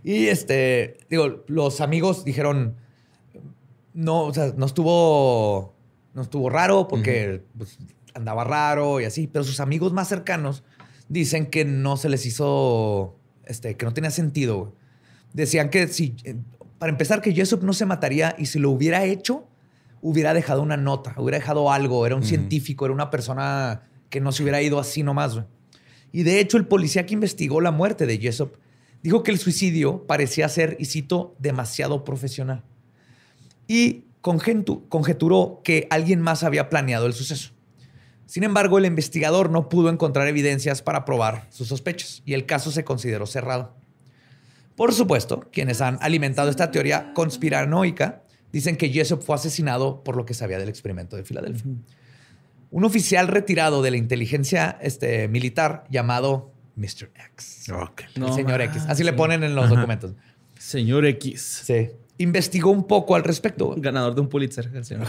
[0.04, 2.76] Y este, digo, los amigos dijeron,
[3.94, 5.76] no, o sea, no estuvo,
[6.14, 7.78] no estuvo raro porque pues,
[8.14, 10.64] andaba raro y así, pero sus amigos más cercanos
[11.08, 14.74] dicen que no se les hizo, este, que no tenía sentido.
[15.34, 16.36] Decían que si, eh,
[16.80, 19.48] para empezar, que Jessup no se mataría y si lo hubiera hecho,
[20.02, 24.32] hubiera dejado una nota, hubiera dejado algo, era un científico, era una persona que no
[24.32, 25.40] se hubiera ido así nomás.
[26.12, 28.56] Y de hecho, el policía que investigó la muerte de Jessup
[29.04, 32.64] dijo que el suicidio parecía ser, y cito, demasiado profesional.
[33.68, 37.52] Y conjeturó que alguien más había planeado el suceso.
[38.26, 42.72] Sin embargo, el investigador no pudo encontrar evidencias para probar sus sospechas y el caso
[42.72, 43.76] se consideró cerrado.
[44.76, 48.24] Por supuesto, quienes han alimentado esta teoría conspiranoica
[48.54, 51.72] dicen que Jessup fue asesinado por lo que sabía del experimento de Filadelfia.
[52.70, 57.12] Un oficial retirado de la inteligencia este, militar llamado Mr.
[57.34, 57.70] X.
[57.72, 58.04] Ok.
[58.16, 58.84] El No señor X.
[58.88, 60.14] Así le ponen en los documentos.
[60.58, 61.64] Señor X.
[61.66, 61.90] Sí.
[62.18, 63.74] Investigó un poco al respecto.
[63.78, 65.08] Ganador de un Pulitzer, el señor.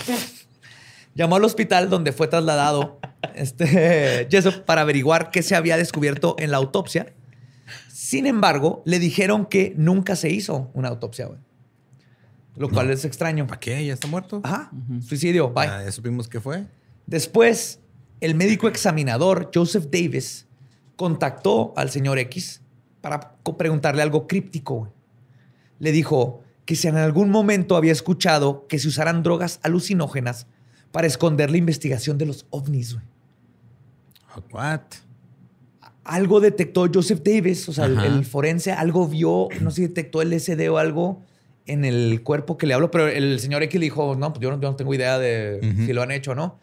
[1.14, 2.98] Llamó al hospital donde fue trasladado
[3.34, 7.12] este, Jessup para averiguar qué se había descubierto en la autopsia.
[7.92, 11.38] Sin embargo, le dijeron que nunca se hizo una autopsia, güey.
[12.56, 13.46] Lo cual es extraño.
[13.46, 13.84] ¿Para qué?
[13.84, 14.40] ¿Ya está muerto?
[14.44, 14.70] Ajá.
[15.00, 15.50] Suicidio.
[15.50, 15.66] Bye.
[15.66, 16.66] Ah, ya supimos qué fue.
[17.06, 17.80] Después,
[18.20, 20.46] el médico examinador Joseph Davis
[20.96, 22.62] contactó al señor X
[23.00, 24.92] para preguntarle algo críptico.
[25.78, 30.46] Le dijo que si en algún momento había escuchado que se usaran drogas alucinógenas
[30.92, 32.96] para esconder la investigación de los ovnis.
[34.52, 34.80] What?
[36.04, 40.38] Algo detectó Joseph Davis, o sea, el, forense, algo vio, no sé si detectó el
[40.38, 41.22] SD o algo
[41.66, 44.50] en el cuerpo que le habló, pero el señor X le dijo, no, pues yo
[44.50, 46.58] no, yo no tengo idea de si lo han hecho o no.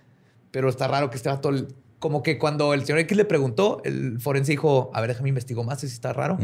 [0.51, 1.51] Pero está raro que este vato,
[1.99, 5.63] como que cuando el señor X le preguntó, el forense dijo, a ver, déjame investigo
[5.63, 6.37] más, si está raro,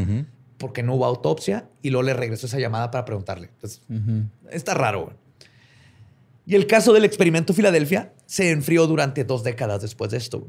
[0.58, 3.48] porque no hubo autopsia, y luego le regresó esa llamada para preguntarle.
[3.48, 3.82] Entonces,
[4.50, 5.12] está raro.
[6.46, 10.46] Y el caso del experimento Filadelfia se enfrió durante dos décadas después de esto.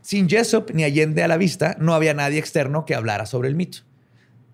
[0.00, 3.54] Sin Jessup ni Allende a la vista, no había nadie externo que hablara sobre el
[3.54, 3.78] mito.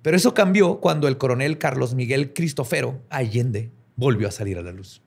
[0.03, 4.72] Pero eso cambió cuando el coronel Carlos Miguel Cristofero Allende volvió a salir a la
[4.72, 5.01] luz.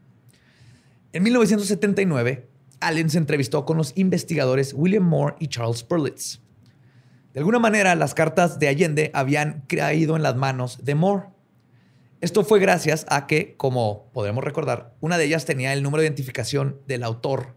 [1.14, 2.48] En 1979,
[2.80, 6.40] Allen se entrevistó con los investigadores William Moore y Charles Berlitz.
[7.34, 11.26] De alguna manera, las cartas de Allende habían caído en las manos de Moore.
[12.20, 16.08] Esto fue gracias a que, como podremos recordar, una de ellas tenía el número de
[16.08, 17.56] identificación del autor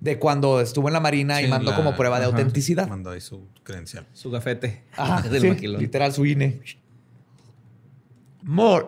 [0.00, 2.88] de cuando estuvo en la Marina y mandó la- como prueba de autenticidad.
[2.88, 4.06] Mandó ahí su credencial.
[4.14, 4.84] Su gafete.
[4.96, 5.80] Ajá, del sí, maquilón.
[5.82, 6.60] literal su INE.
[8.42, 8.86] Moore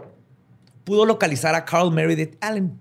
[0.84, 2.78] pudo localizar a Carl Meredith Allen.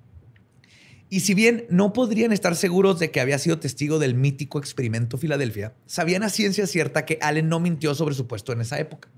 [1.10, 5.18] Y si bien no podrían estar seguros de que había sido testigo del mítico experimento
[5.18, 9.10] Filadelfia, sabían a ciencia cierta que Allen no mintió sobre su puesto en esa época.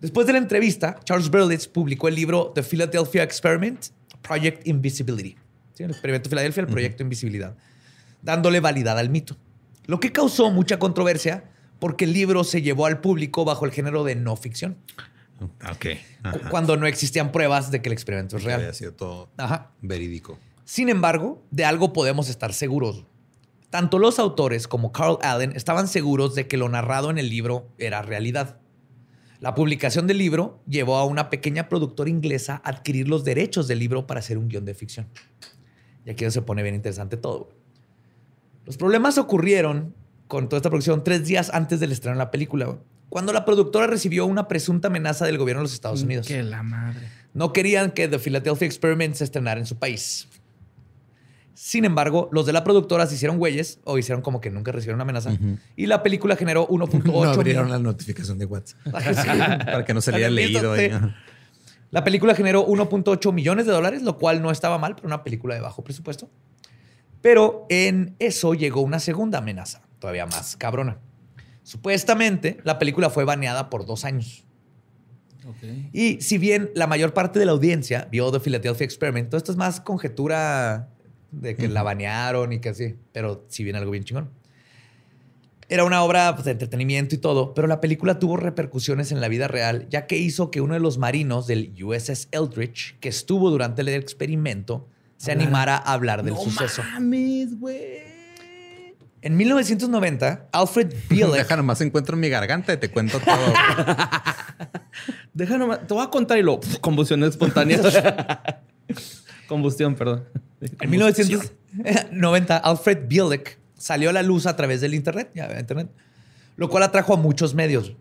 [0.00, 3.86] Después de la entrevista, Charles Berlitz publicó el libro The Philadelphia Experiment,
[4.20, 5.36] Project Invisibility.
[5.74, 5.84] ¿Sí?
[5.84, 7.56] El experimento Filadelfia, el proyecto Invisibilidad,
[8.20, 9.36] dándole validad al mito.
[9.86, 11.44] Lo que causó mucha controversia
[11.78, 14.76] porque el libro se llevó al público bajo el género de no ficción,
[15.72, 15.86] Ok.
[16.22, 16.50] Ajá.
[16.50, 18.74] cuando no existían pruebas de que el experimento es Que Había real.
[18.76, 19.72] sido todo Ajá.
[19.80, 20.38] verídico.
[20.64, 23.04] Sin embargo, de algo podemos estar seguros.
[23.70, 27.68] Tanto los autores como Carl Allen estaban seguros de que lo narrado en el libro
[27.78, 28.58] era realidad.
[29.40, 33.80] La publicación del libro llevó a una pequeña productora inglesa a adquirir los derechos del
[33.80, 35.08] libro para hacer un guion de ficción.
[36.04, 37.50] Y aquí se pone bien interesante todo.
[38.64, 39.94] Los problemas ocurrieron
[40.28, 43.86] con toda esta producción tres días antes del estreno de la película, cuando la productora
[43.86, 46.26] recibió una presunta amenaza del gobierno de los Estados Unidos.
[46.26, 47.08] Que la madre.
[47.34, 50.28] No querían que The Philadelphia Experiment se estrenara en su país.
[51.54, 54.96] Sin embargo, los de la productora se hicieron güeyes o hicieron como que nunca recibieron
[54.96, 55.36] una amenaza.
[55.76, 58.80] Y la película generó 1.8 No abrieron mil- la notificación de WhatsApp.
[59.22, 59.28] Sí.
[59.38, 60.90] Para que no se le haya leído ahí.
[61.90, 65.54] La película generó 1.8 millones de dólares, lo cual no estaba mal para una película
[65.54, 66.30] de bajo presupuesto.
[67.20, 70.98] Pero en eso llegó una segunda amenaza, todavía más cabrona.
[71.62, 74.44] Supuestamente, la película fue baneada por dos años.
[75.92, 79.50] Y si bien la mayor parte de la audiencia vio The Philadelphia Experiment, todo esto
[79.52, 80.88] es más conjetura
[81.32, 84.30] de que la banearon y que así, pero si bien algo bien chingón.
[85.68, 89.28] Era una obra pues, de entretenimiento y todo, pero la película tuvo repercusiones en la
[89.28, 93.50] vida real, ya que hizo que uno de los marinos del USS Eldridge, que estuvo
[93.50, 96.82] durante el experimento, se animara a hablar del suceso.
[96.82, 98.12] mames, güey.
[99.22, 103.54] En 1990, Alfred Bielek Deja nomás encuentro mi garganta y te cuento todo.
[105.32, 105.86] Deja nomás.
[105.86, 106.58] Te voy a contar y lo.
[106.80, 107.80] Combustión espontánea.
[109.48, 110.24] Combustión, perdón.
[110.80, 115.90] En 1990, Alfred Bielek salió a la luz a través del Internet, ya, Internet,
[116.56, 117.94] lo cual atrajo a muchos medios.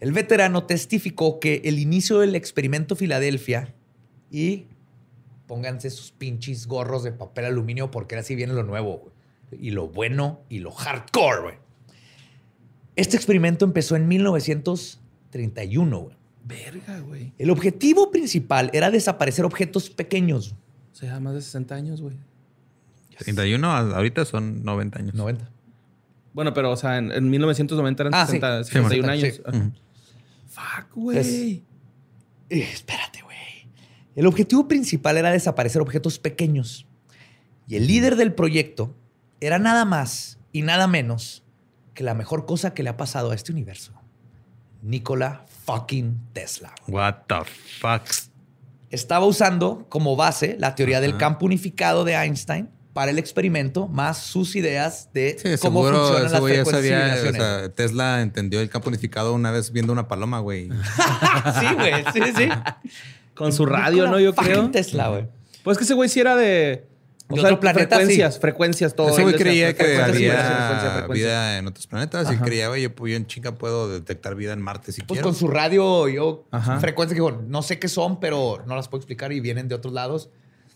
[0.00, 3.72] El veterano testificó que el inicio del experimento Filadelfia
[4.30, 4.66] y
[5.46, 9.12] pónganse sus pinches gorros de papel aluminio porque así viene lo nuevo
[9.52, 11.60] y lo bueno y lo hardcore.
[12.96, 16.00] Este experimento empezó en 1931.
[16.00, 16.16] güey.
[16.44, 17.32] Verga, güey.
[17.38, 20.56] El objetivo principal era desaparecer objetos pequeños.
[20.94, 22.16] O sea, más de 60 años, güey.
[23.18, 25.14] 31, a- ahorita son 90 años.
[25.14, 25.50] 90.
[26.32, 28.32] Bueno, pero, o sea, en, en 1990 eran Ah, sí.
[28.32, 29.24] 60, Sí, 61 sí.
[29.26, 29.40] años.
[30.48, 31.62] Fuck, güey.
[32.50, 33.36] Eh, espérate, güey.
[34.16, 36.86] El objetivo principal era desaparecer objetos pequeños.
[37.66, 38.94] Y el líder del proyecto
[39.40, 41.42] era nada más y nada menos
[41.94, 43.92] que la mejor cosa que le ha pasado a este universo.
[44.82, 46.74] Nikola fucking Tesla.
[46.88, 47.36] What the
[47.80, 48.02] fuck.
[48.90, 54.18] Estaba usando como base la teoría del campo unificado de Einstein para el experimento, más
[54.18, 57.30] sus ideas de Sí, cómo seguro funcionan ese las güey ya frecuencias y sabía.
[57.30, 60.68] O sea, Tesla entendió el campo unificado una vez viendo una paloma, güey.
[61.60, 62.48] sí, güey, sí, sí.
[63.34, 64.20] Con su radio, ¿no?
[64.20, 64.70] Yo creo.
[64.70, 65.26] Tesla, güey.
[65.64, 66.86] Pues que ese güey sí era de.
[67.26, 68.40] O sea, otro planeta, frecuencias, sí.
[68.40, 69.06] frecuencias, todo.
[69.16, 71.08] Decía creía que había frecuencias, frecuencias.
[71.28, 74.60] vida en otros planetas y creía, oye, pues yo en chinga puedo detectar vida en
[74.60, 75.28] Marte si Pues quiero.
[75.28, 76.78] con su radio, yo, Ajá.
[76.80, 79.74] frecuencias que digo, no sé qué son, pero no las puedo explicar y vienen de
[79.74, 80.28] otros lados.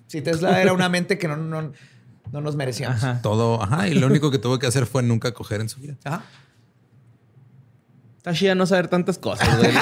[0.06, 1.72] Sí, Tesla era una mente que no, no,
[2.32, 2.96] no nos merecíamos.
[3.04, 3.20] Ajá.
[3.20, 5.96] Todo, ajá, y lo único que tuvo que hacer fue nunca coger en su vida.
[6.04, 6.22] Ajá.
[8.16, 9.70] Está chida no saber tantas cosas, güey.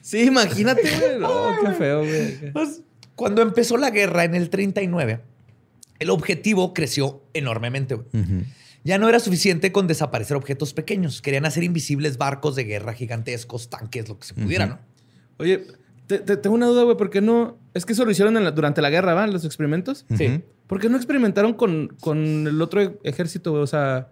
[0.00, 1.18] sí, imagínate, güey.
[1.20, 2.52] No, qué feo, güey.
[2.52, 2.82] Pues,
[3.16, 5.20] cuando empezó la guerra en el 39,
[5.98, 7.94] el objetivo creció enormemente.
[7.94, 8.08] güey.
[8.84, 11.22] Ya no era suficiente con desaparecer objetos pequeños.
[11.22, 14.66] Querían hacer invisibles barcos de guerra gigantescos, tanques, lo que se pudiera.
[14.66, 14.78] ¿no?
[15.38, 15.66] Oye,
[16.06, 16.96] te- te- tengo una duda, güey.
[16.96, 17.56] ¿Por qué no?
[17.72, 19.26] Es que eso lo hicieron en la- durante la guerra, ¿va?
[19.26, 20.04] Los experimentos.
[20.18, 20.42] Sí.
[20.66, 23.62] ¿Por qué no experimentaron con, con el otro ejército, güey?
[23.62, 24.10] O sea.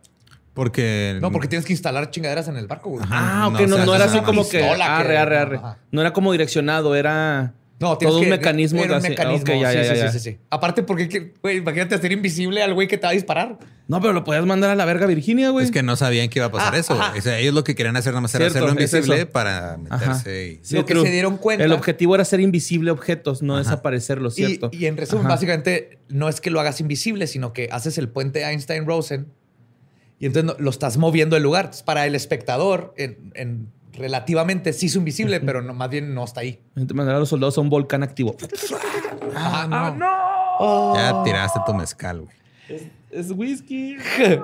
[0.54, 1.18] Porque.
[1.20, 3.02] No, porque tienes que instalar chingaderas en el barco, güey.
[3.04, 3.42] Ajá.
[3.44, 4.58] Ah, ok, no, no, o sea, no era así como que.
[4.58, 5.56] pistola Arre, que- arre, arre.
[5.56, 5.78] Ajá.
[5.90, 7.54] No era como direccionado, era.
[7.80, 9.54] No, tienes Todo un mecanismo era un mecanismo.
[9.54, 10.12] ok, ya, sí, ya, sí, ya, sí, ya.
[10.12, 10.38] sí, sí.
[10.50, 13.58] Aparte, porque, que- güey, imagínate hacer invisible al güey que te va a disparar.
[13.88, 15.64] No, pero lo podías mandar a la verga Virginia, güey.
[15.64, 16.94] Es que no sabían que iba a pasar Ah, eso.
[16.94, 17.08] güey.
[17.08, 17.18] ajá.
[17.18, 19.98] O sea, ellos lo que querían hacer nada más era hacerlo invisible para Ajá.
[20.06, 20.60] meterse y...
[20.62, 21.04] Sí, Lo que true.
[21.06, 24.70] se dieron cuenta- El objetivo era ser invisible objetos, no desaparecerlos, Y, ¿cierto?
[24.72, 25.34] y en resumen, Ajá.
[25.34, 29.26] básicamente, no es que lo hagas invisible, sino que haces el puente Einstein-Rosen
[30.22, 31.64] y entonces lo estás moviendo del lugar.
[31.66, 36.24] Entonces, para el espectador, en, en- relativamente sí es invisible, pero no, más bien no
[36.24, 36.60] está ahí.
[36.76, 38.36] Entonces, mandar a los soldados a un volcán activo.
[39.34, 40.94] Ah, no.
[40.94, 42.36] Ya tiraste tu mezcal, güey.
[43.10, 43.96] Es whisky.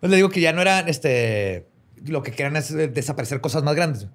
[0.00, 1.66] Pues le digo que ya no eran este.
[2.04, 4.06] Lo que querían es eh, desaparecer cosas más grandes.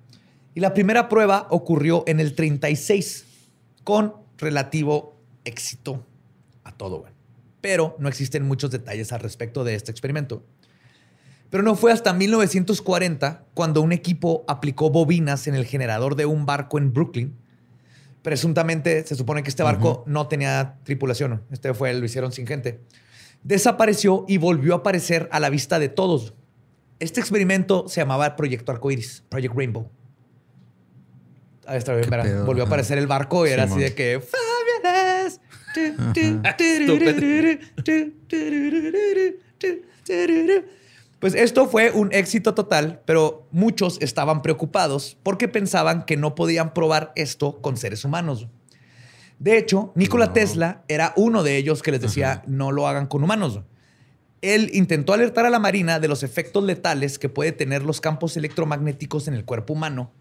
[0.54, 3.26] Y la primera prueba ocurrió en el 36
[3.84, 5.16] con relativo
[5.46, 6.06] éxito
[6.64, 7.12] a todo, güey.
[7.60, 10.44] Pero no existen muchos detalles al respecto de este experimento.
[11.50, 16.46] Pero no fue hasta 1940 cuando un equipo aplicó bobinas en el generador de un
[16.46, 17.36] barco en Brooklyn.
[18.22, 21.44] Presuntamente se supone que este barco no tenía tripulación.
[21.52, 22.82] Este fue, lo hicieron sin gente.
[23.44, 26.34] Desapareció y volvió a aparecer a la vista de todos.
[27.00, 29.90] Este experimento se llamaba Proyecto Arcoiris, Project Rainbow.
[31.66, 32.24] Ahí está bien, ¿Qué verá.
[32.24, 32.46] pedo?
[32.46, 35.40] Volvió a aparecer el barco y era así de que Fabulous.
[41.20, 46.74] Pues esto fue un éxito total, pero muchos estaban preocupados porque pensaban que no podían
[46.74, 48.48] probar esto con seres humanos.
[49.38, 50.34] De hecho, Nikola No.
[50.34, 53.62] Tesla era uno de ellos que les decía no lo hagan con humanos.
[54.42, 58.38] Él intentó alertar a la Marina de los efectos letales que puede tener los campos
[58.38, 60.14] electromagnéticos en el cuerpo humano,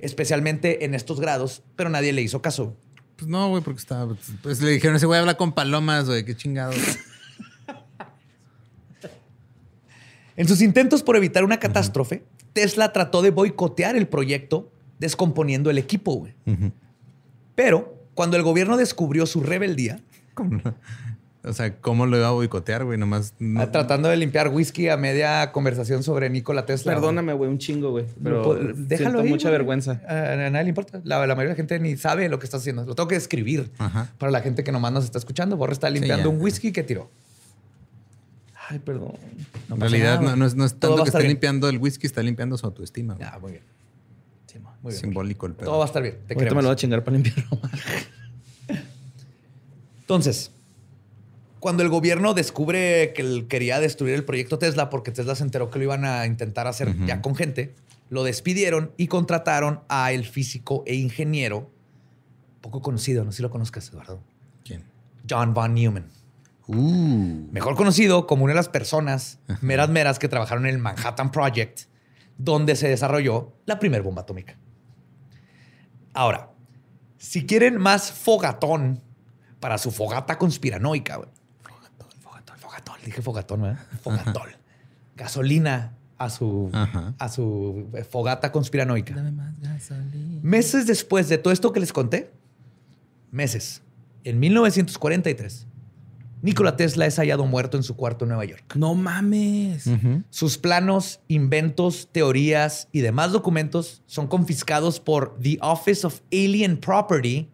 [0.00, 2.76] especialmente en estos grados, pero nadie le hizo caso.
[3.16, 4.16] Pues no, güey, porque estaba...
[4.42, 6.24] Pues le dijeron, ese güey habla con palomas, güey.
[6.24, 6.72] Qué chingado.
[10.42, 14.68] En sus intentos por evitar una catástrofe, Tesla trató de boicotear el proyecto
[14.98, 16.14] descomponiendo el equipo.
[16.16, 16.34] güey.
[17.54, 20.00] Pero cuando el gobierno descubrió su rebeldía,
[21.44, 22.98] O sea, ¿cómo lo iba a boicotear, güey?
[22.98, 23.34] Nomás...
[23.38, 26.92] no- ah, tratando de limpiar whisky a media conversación sobre Nikola Tesla.
[26.92, 28.04] Perdóname, güey, un chingo, güey.
[28.22, 29.58] Pero déjalo siento mucha güey.
[29.58, 30.00] vergüenza.
[30.08, 31.00] A, nadie le importa.
[31.04, 32.84] La, la mayoría de la gente ni sabe lo que estás haciendo.
[32.84, 34.08] Lo tengo que describir Ajá.
[34.18, 35.56] para la gente que nomás nos está escuchando.
[35.56, 37.10] Borre está limpiando un whisky que tiró.
[38.68, 39.12] Ay, perdón.
[39.68, 41.30] No en realidad no, no es, no tanto que esté bien.
[41.30, 43.14] limpiando el whisky, está limpiando su autoestima.
[43.14, 43.28] güey.
[43.28, 43.64] Ya, muy bien.
[44.46, 45.00] Sí, muy bien.
[45.00, 45.66] Simbólico el pedo.
[45.66, 46.18] Todo va a estar bien.
[46.26, 47.72] Te Ahorita me lo voy a chingar para limpiarlo más.
[50.00, 50.52] Entonces,
[51.60, 55.70] cuando el gobierno descubre que él quería destruir el proyecto Tesla porque Tesla se enteró
[55.70, 57.74] que lo iban a intentar hacer ya con gente,
[58.10, 61.70] lo despidieron y contrataron a el físico e ingeniero
[62.62, 64.22] poco conocido, no sé si lo conozcas, Eduardo,
[64.64, 64.84] ¿Quién?
[65.28, 66.06] John von Neumann.
[66.66, 67.48] Uh.
[67.50, 71.80] Mejor conocido como una de las personas meras meras que trabajaron en el Manhattan Project,
[72.38, 74.56] donde se desarrolló la primera bomba atómica.
[76.14, 76.50] Ahora,
[77.18, 79.00] si quieren más fogatón
[79.60, 81.14] para su fogata conspiranoica.
[81.62, 82.96] Fogatón, fogatón, fogatón.
[83.04, 83.78] Dije fogatón, ¿verdad?
[84.02, 84.48] Fogatón.
[85.16, 87.14] Gasolina a su, Ajá.
[87.18, 89.14] a su eh, fogata conspiranoica.
[90.42, 92.32] Meses después de todo esto que les conté,
[93.30, 93.82] meses,
[94.24, 95.66] en 1943,
[96.42, 98.64] Nikola Tesla es hallado muerto en su cuarto en Nueva York.
[98.74, 99.88] No mames.
[100.30, 107.48] Sus planos, inventos, teorías y demás documentos son confiscados por The Office of Alien Property.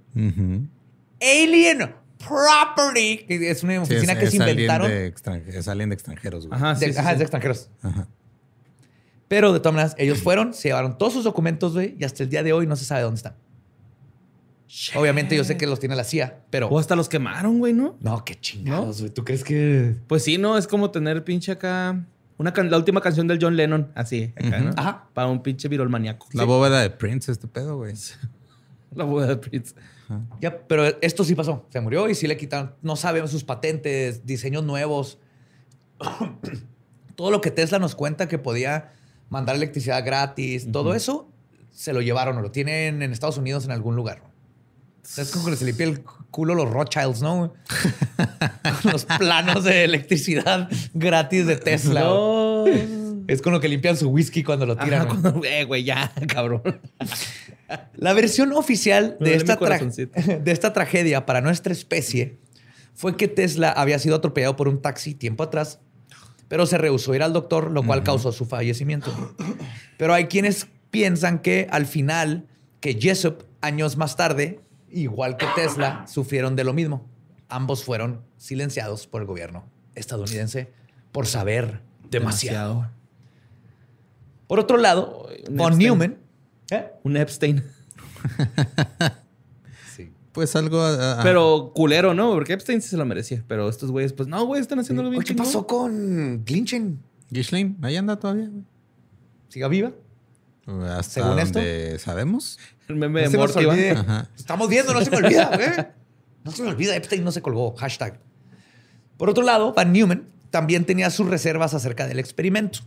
[1.21, 4.89] Alien Property, que es una Sí, oficina es, que es se inventaron.
[4.89, 6.59] de es de extranjeros, güey.
[6.59, 7.13] Ajá, de, sí, ajá, sí.
[7.13, 7.71] es de extranjeros.
[7.83, 8.09] Ajá.
[9.29, 12.31] Pero de todas maneras, ellos fueron, se llevaron todos sus documentos, güey, y hasta el
[12.31, 13.35] día de hoy no se sabe dónde están.
[14.97, 16.69] Obviamente yo sé que los tiene la CIA, pero...
[16.69, 17.97] O hasta los quemaron, güey, ¿no?
[18.01, 19.11] No, qué chingados, güey.
[19.13, 19.97] ¿Tú crees que...?
[20.07, 20.59] Pues sí, ¿no?
[20.59, 22.05] Es como tener pinche acá...
[22.37, 24.71] Una can- la última canción del John Lennon, así, acá, ¿no?
[24.77, 25.09] Ajá.
[25.15, 26.29] Para un pinche virol maníaco.
[26.35, 27.95] La bóveda de Prince, este pedo, güey.
[28.95, 29.75] La boda de Prince.
[30.41, 31.67] Ya, pero esto sí pasó.
[31.71, 32.75] Se murió y sí le quitaron.
[32.81, 35.19] No sabemos sus patentes, diseños nuevos.
[37.17, 38.93] todo lo que Tesla nos cuenta que podía
[39.31, 41.29] mandar electricidad gratis, todo eso
[41.71, 44.23] se lo llevaron o lo tienen en Estados Unidos en algún lugar.
[45.17, 47.53] Es como que se limpia el culo los Rothschilds, ¿no?
[48.83, 52.01] Con los planos de electricidad gratis de Tesla.
[52.01, 52.65] No.
[53.27, 55.03] Es con lo que limpian su whisky cuando lo tiran.
[55.03, 55.21] Ajá, güey.
[55.23, 56.63] cuando- eh, güey, ya, cabrón.
[57.97, 59.57] La versión oficial de esta,
[60.41, 62.39] de esta tragedia para nuestra especie
[62.95, 65.81] fue que Tesla había sido atropellado por un taxi tiempo atrás,
[66.49, 69.13] pero se rehusó a ir al doctor, lo cual causó su fallecimiento.
[69.99, 72.47] Pero hay quienes piensan que al final,
[72.81, 74.61] que Jessup, años más tarde,
[74.91, 77.07] igual que Tesla, sufrieron de lo mismo.
[77.49, 79.65] Ambos fueron silenciados por el gobierno
[79.95, 80.71] estadounidense
[81.13, 81.81] por saber
[82.11, 82.91] demasiado.
[84.47, 85.79] Por otro lado, Un von Epstein.
[85.79, 86.19] Neumann...
[86.71, 86.87] ¿Eh?
[87.05, 87.65] Un Epstein.
[90.33, 90.81] Pues algo.
[91.25, 92.31] Pero culero, ¿no?
[92.33, 93.43] Porque Epstein sí se lo merecía.
[93.49, 95.47] Pero estos güeyes, pues no, güey, están haciéndolo bien ¿Qué chingón.
[95.47, 97.01] pasó con Glinchen?
[97.31, 98.49] Ghislaine, ahí anda todavía.
[98.49, 98.63] güey.
[99.49, 99.91] ¿Siga viva?
[100.69, 101.61] Hasta Según esto.
[101.99, 102.59] sabemos.
[102.89, 103.65] El meme No de Morty.
[104.37, 105.87] Estamos viendo, no se me olvida, güey.
[106.45, 107.75] No se me olvida, Epstein no se colgó.
[107.77, 108.21] Hashtag.
[109.17, 112.81] Por otro lado, Van Neumann también tenía sus reservas acerca del experimento,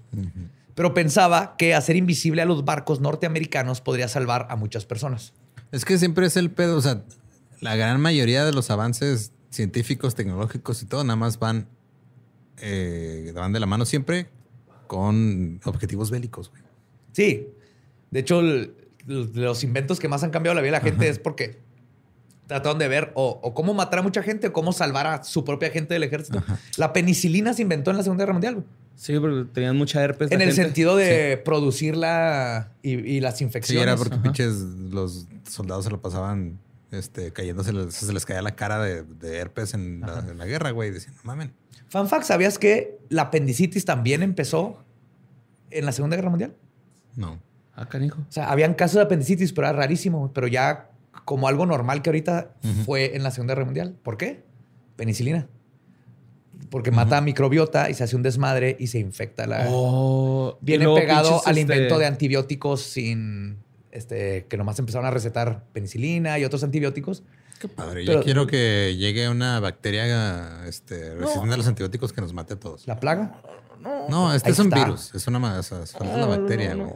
[0.73, 5.33] pero pensaba que hacer invisible a los barcos norteamericanos podría salvar a muchas personas.
[5.71, 6.77] Es que siempre es el pedo.
[6.77, 7.03] O sea,
[7.59, 11.67] la gran mayoría de los avances científicos, tecnológicos y todo, nada más van,
[12.57, 14.29] eh, van de la mano siempre
[14.87, 16.61] con objetivos bélicos, güey.
[17.13, 17.47] Sí.
[18.11, 18.75] De hecho, el-
[19.07, 21.59] los inventos que más han cambiado la vida de la gente es porque
[22.45, 25.43] trataron de ver o, o cómo matar a mucha gente o cómo salvar a su
[25.43, 26.43] propia gente del ejército.
[26.77, 28.63] La penicilina se inventó en la Segunda Guerra Mundial.
[28.95, 30.29] Sí, porque tenían mucha herpes.
[30.29, 30.63] la En el gente.
[30.63, 33.83] sentido de producirla y, y las Sí, infecciones.
[33.83, 36.59] era porque pinches los soldados se lo pasaban
[36.91, 40.71] este, cayéndose, se les caía la cara de, de herpes en la, en la guerra,
[40.71, 40.91] güey.
[40.91, 41.53] Decían, no mamen.
[41.87, 44.83] Fan fact, ¿sabías que la apendicitis también empezó
[45.71, 46.53] en la Segunda Guerra Mundial?
[47.15, 47.39] No.
[47.75, 48.19] Ah, canijo.
[48.21, 50.31] O sea, habían casos de apendicitis, pero era rarísimo.
[50.33, 50.89] Pero ya
[51.25, 52.51] como algo normal que ahorita
[52.85, 53.95] fue en la Segunda Guerra Mundial.
[54.03, 54.43] ¿Por qué?
[54.95, 55.47] Penicilina.
[56.69, 59.65] Porque mata a microbiota y se hace un desmadre y se infecta la...
[59.69, 63.57] Oh, Viene pegado al este, invento de antibióticos sin...
[63.91, 67.23] Este, que nomás empezaron a recetar penicilina y otros antibióticos.
[67.59, 68.03] Qué padre.
[68.05, 72.53] Pero- Yo quiero que llegue una bacteria este, resistente a los antibióticos que nos mate
[72.53, 72.87] a todos.
[72.87, 73.41] La plaga.
[74.09, 74.85] No, este Ahí es un está.
[74.85, 75.13] virus.
[75.13, 76.89] Es una sea, falta la bacteria, güey.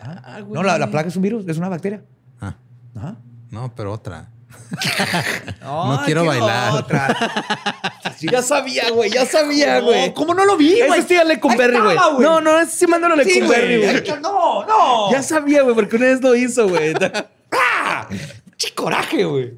[0.00, 0.52] Ah, güey.
[0.52, 2.02] No, la, la plaga es un virus, es una bacteria.
[2.40, 2.54] Ah,
[2.96, 3.16] Ajá.
[3.50, 4.30] no, pero otra.
[5.60, 6.72] No, quiero bailar.
[6.72, 7.16] Otra.
[8.20, 9.10] Ya sabía, güey.
[9.10, 10.12] Ya sabía, No, güey.
[10.12, 10.98] ¿Cómo no lo vi, güey?
[10.98, 11.96] Ese sí Ahí Berry, güey.
[12.18, 14.20] No, no, ese sí mándalo a Lecumberri, güey.
[14.20, 15.12] No, no.
[15.12, 16.94] Ya sabía, güey, porque una vez lo hizo, güey.
[17.52, 18.08] ¡Ah!
[18.56, 19.54] ¡Qué coraje, güey!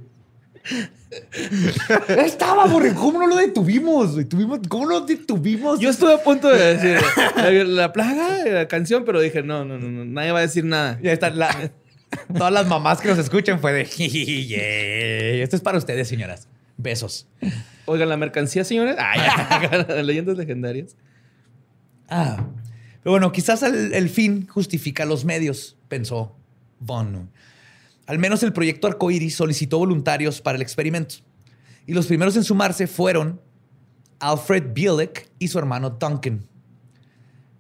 [2.09, 2.93] Estaba, güey.
[2.95, 4.17] ¿Cómo no lo detuvimos?
[4.29, 5.81] Tuvimos, ¿Cómo no lo detuvimos?
[5.81, 6.99] Yo estuve a punto de decir
[7.37, 10.65] la, la plaga, la canción, pero dije, no, no, no, no, nadie va a decir
[10.65, 10.99] nada.
[11.03, 11.31] Ya está.
[11.31, 11.73] la-
[12.37, 13.85] todas las mamás que nos escuchan fue de...
[14.49, 15.41] "Yay".
[15.43, 16.49] Esto es para ustedes, señoras.
[16.77, 17.27] Besos.
[17.87, 18.97] Oigan, la mercancía, señores.
[18.99, 19.21] Ay,
[20.05, 20.97] leyendas legendarias.
[22.09, 22.47] Ah.
[23.03, 26.37] Pero bueno, quizás el, el fin justifica los medios, pensó
[26.81, 27.31] Von.
[28.11, 31.15] Al menos el proyecto Arcoiris solicitó voluntarios para el experimento.
[31.87, 33.41] Y los primeros en sumarse fueron
[34.19, 36.45] Alfred Bielek y su hermano Duncan.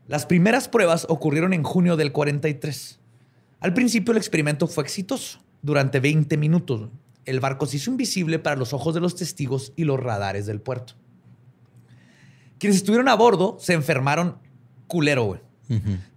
[0.08, 2.98] Las primeras pruebas ocurrieron en junio del 43.
[3.60, 5.38] Al principio el experimento fue exitoso.
[5.62, 6.88] Durante 20 minutos,
[7.26, 10.60] el barco se hizo invisible para los ojos de los testigos y los radares del
[10.60, 10.94] puerto.
[12.58, 14.38] Quienes estuvieron a bordo se enfermaron
[14.88, 15.40] culero, güey.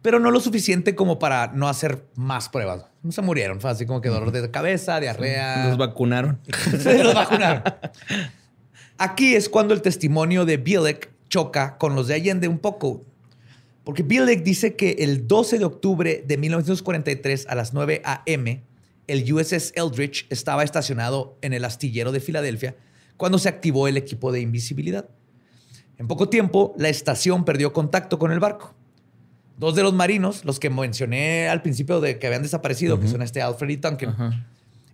[0.01, 2.85] Pero no lo suficiente como para no hacer más pruebas.
[3.03, 3.61] No se murieron.
[3.61, 5.67] Fue así como que dolor de cabeza, diarrea.
[5.67, 6.39] Los vacunaron.
[6.83, 7.63] Los vacunaron.
[8.97, 13.05] Aquí es cuando el testimonio de Bielek choca con los de Allende un poco.
[13.83, 18.63] Porque Bielek dice que el 12 de octubre de 1943 a las 9 a.m.,
[19.07, 22.75] el USS Eldridge estaba estacionado en el astillero de Filadelfia
[23.17, 25.09] cuando se activó el equipo de invisibilidad.
[25.97, 28.73] En poco tiempo, la estación perdió contacto con el barco.
[29.57, 33.21] Dos de los marinos, los que mencioné al principio de que habían desaparecido, que son
[33.21, 34.45] este Alfred y Duncan,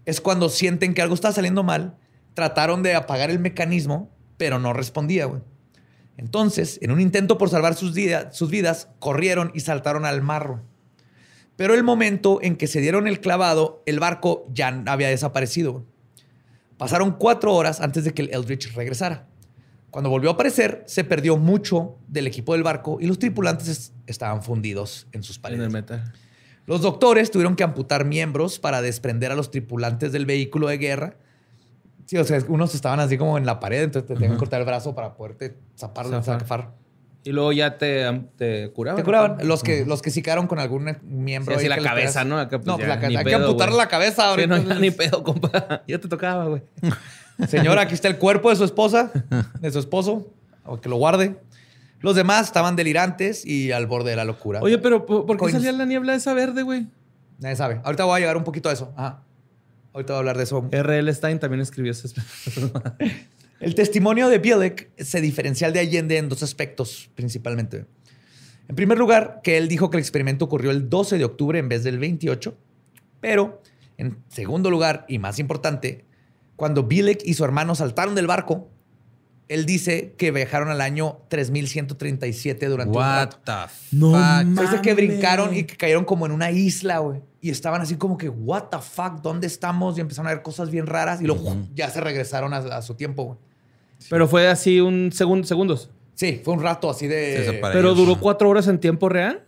[0.05, 1.95] es cuando sienten que algo está saliendo mal,
[2.34, 5.41] trataron de apagar el mecanismo, pero no respondía, güey.
[6.18, 10.62] Entonces, en un intento por salvar sus, vida- sus vidas, corrieron y saltaron al marro.
[11.55, 15.72] Pero el momento en que se dieron el clavado, el barco ya había desaparecido.
[15.74, 15.86] güey.
[16.78, 19.28] Pasaron cuatro horas antes de que el Eldridge regresara.
[19.91, 23.93] Cuando volvió a aparecer, se perdió mucho del equipo del barco y los tripulantes es-
[24.12, 25.64] estaban fundidos en sus En paredes.
[25.66, 26.14] el metal.
[26.66, 31.16] Los doctores tuvieron que amputar miembros para desprender a los tripulantes del vehículo de guerra.
[32.05, 34.60] Sí, o sea, unos estaban así como en la pared, entonces te tenían que cortar
[34.62, 36.39] el brazo para poderte zapar, Zafar.
[36.41, 36.72] zafar.
[37.24, 38.97] Y luego ya te, te curaban.
[38.97, 39.38] Te curaban.
[39.47, 41.53] Los que, los que sí quedaron con algún miembro.
[41.55, 42.39] Sí, así la cabeza, ¿no?
[42.39, 43.78] Acá, pues, no, pues ya, la Hay que güey.
[43.78, 44.47] la cabeza Sí, ahorita.
[44.60, 45.84] no, ya ni pedo, compa.
[45.88, 46.62] Ya te tocaba, güey.
[47.47, 49.12] Señora, aquí está el cuerpo de su esposa,
[49.60, 50.28] de su esposo,
[50.66, 51.36] o que lo guarde.
[52.01, 54.61] Los demás estaban delirantes y al borde de la locura.
[54.61, 55.53] Oye, pero ¿por qué Coins.
[55.53, 56.87] salía la niebla esa verde, güey?
[57.39, 57.81] Nadie sabe.
[57.83, 58.93] Ahorita voy a llegar un poquito a eso.
[58.95, 59.23] Ajá.
[59.93, 60.67] Ahorita voy a hablar de eso.
[60.71, 61.13] R.L.
[61.13, 62.09] Stein también escribió ese.
[63.59, 67.85] El testimonio de Bielek se diferencia al de Allende en dos aspectos, principalmente.
[68.69, 71.67] En primer lugar, que él dijo que el experimento ocurrió el 12 de octubre en
[71.67, 72.55] vez del 28.
[73.19, 73.61] Pero,
[73.97, 76.05] en segundo lugar, y más importante,
[76.55, 78.69] cuando Bielek y su hermano saltaron del barco,
[79.49, 83.37] Él dice que viajaron al año 3137 durante un What rato.
[83.43, 84.19] the No fuck?
[84.19, 84.61] mames.
[84.71, 87.21] Dice que brincaron y que cayeron como en una isla, güey.
[87.41, 89.97] Y estaban así como que, what the fuck, ¿dónde estamos?
[89.97, 92.93] Y empezaron a ver cosas bien raras y luego ya se regresaron a, a su
[92.95, 93.37] tiempo, güey.
[94.09, 95.89] Pero fue así un segundo, segundos.
[96.15, 97.59] Sí, fue un rato así de...
[97.73, 99.43] Pero duró cuatro horas en tiempo real.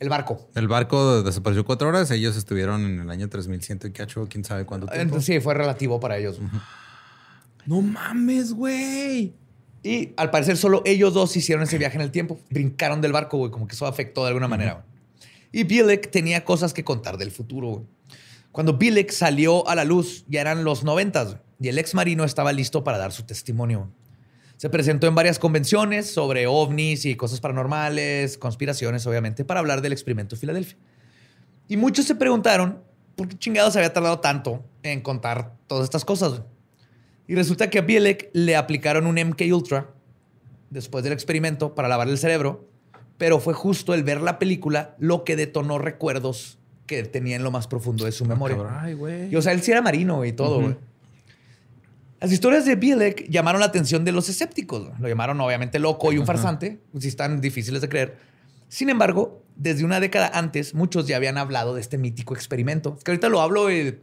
[0.00, 0.48] el barco.
[0.54, 2.10] El barco desapareció cuatro horas.
[2.10, 5.02] Ellos estuvieron en el año 3100 y cacho, quién sabe cuánto tiempo.
[5.02, 6.38] Entonces, sí, fue relativo para ellos.
[7.66, 9.34] No mames, güey.
[9.82, 12.38] Y al parecer solo ellos dos hicieron ese viaje en el tiempo.
[12.50, 14.72] Brincaron del barco, güey, como que eso afectó de alguna manera.
[14.72, 14.84] güey.
[15.52, 17.68] Y Bilek tenía cosas que contar del futuro.
[17.68, 17.84] güey.
[18.50, 22.52] Cuando Bilek salió a la luz, ya eran los noventas y el ex marino estaba
[22.52, 23.90] listo para dar su testimonio.
[24.56, 29.92] Se presentó en varias convenciones sobre ovnis y cosas paranormales, conspiraciones, obviamente, para hablar del
[29.92, 30.78] experimento Filadelfia.
[31.68, 32.82] Y muchos se preguntaron
[33.16, 36.30] por qué chingados había tardado tanto en contar todas estas cosas.
[36.30, 36.53] güey.
[37.26, 39.90] Y resulta que a Bielek le aplicaron un MK Ultra
[40.70, 42.68] después del experimento para lavarle el cerebro,
[43.16, 47.50] pero fue justo el ver la película lo que detonó recuerdos que tenía en lo
[47.50, 48.58] más profundo de su memoria.
[48.80, 49.32] Ay, güey.
[49.32, 50.76] Y, o sea, él sí era marino y todo, güey.
[52.20, 54.90] Las historias de Bielek llamaron la atención de los escépticos.
[54.98, 58.16] Lo llamaron obviamente loco y un farsante, si están difíciles de creer.
[58.68, 62.94] Sin embargo, desde una década antes, muchos ya habían hablado de este mítico experimento.
[62.96, 63.98] Es que ahorita lo hablo y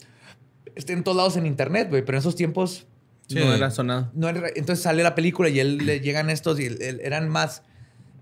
[0.76, 2.88] está en todos lados en internet, güey, pero en esos tiempos
[3.34, 3.40] Sí.
[3.40, 4.10] No era sonado.
[4.14, 7.64] no era- entonces sale la película y él le llegan estos y él- eran más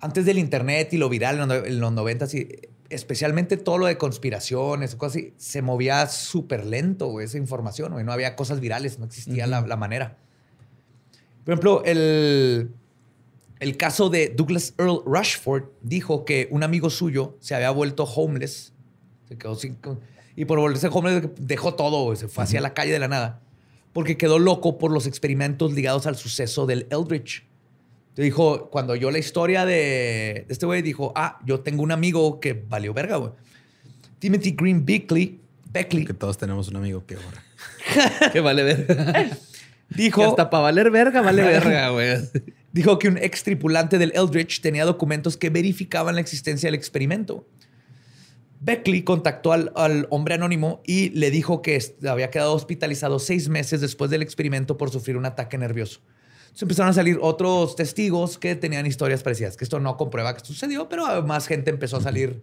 [0.02, 2.48] antes del internet y lo viral en los, en los 90 y
[2.90, 8.04] especialmente todo lo de conspiraciones cosas así, se movía súper lento güey, esa información, güey.
[8.06, 10.18] no había cosas virales, no existía la, la manera.
[11.46, 12.72] Por ejemplo, el,
[13.60, 18.74] el caso de Douglas Earl Rushford dijo que un amigo suyo se había vuelto homeless,
[19.28, 19.78] se quedó sin,
[20.36, 23.42] y por volverse homeless dejó todo, güey, se fue hacia la calle de la nada
[24.00, 27.44] porque quedó loco por los experimentos ligados al suceso del Eldritch.
[28.14, 32.40] Te dijo, cuando yo la historia de este güey, dijo, ah, yo tengo un amigo
[32.40, 33.32] que valió verga, güey.
[34.20, 35.42] Timothy Green Beckley,
[35.74, 37.44] Beckley Que todos tenemos un amigo que ahora.
[38.32, 39.38] Que vale ver.
[39.90, 42.20] dijo, Que hasta para valer verga, vale verga, güey.
[42.72, 47.46] dijo que un ex tripulante del Eldritch tenía documentos que verificaban la existencia del experimento.
[48.62, 53.82] Beckley contactó al, al hombre anónimo y le dijo que había quedado hospitalizado seis meses
[53.82, 56.02] después del experimento por sufrir un ataque nervioso.
[56.42, 60.44] Entonces empezaron a salir otros testigos que tenían historias parecidas, que esto no comprueba que
[60.44, 62.42] sucedió, pero más gente empezó a salir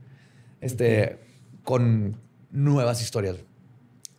[0.61, 1.19] este,
[1.65, 2.17] con
[2.51, 3.37] nuevas historias.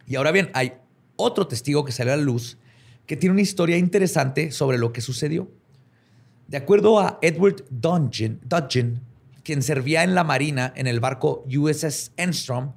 [0.06, 0.74] Y ahora bien, hay
[1.16, 2.58] otro testigo que salió a la luz
[3.06, 5.50] que tiene una historia interesante sobre lo que sucedió.
[6.48, 9.02] De acuerdo a Edward Dudgeon,
[9.48, 12.74] quien servía en la marina en el barco USS Enstrom,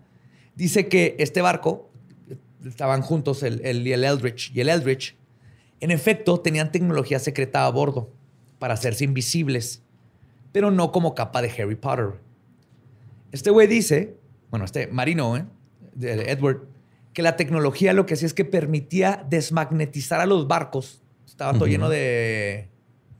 [0.54, 1.90] dice que este barco,
[2.64, 5.16] estaban juntos el, el- y el Eldridge, y el Eldridge,
[5.80, 8.12] en efecto, tenían tecnología secreta a bordo
[8.60, 9.82] para hacerse invisibles,
[10.52, 12.10] pero no como capa de Harry Potter.
[13.32, 14.14] Este güey dice,
[14.50, 15.46] bueno, este marino, ¿eh?
[16.00, 16.68] Edward,
[17.12, 21.02] que la tecnología lo que hacía es que permitía desmagnetizar a los barcos.
[21.26, 22.68] Estaba todo lleno de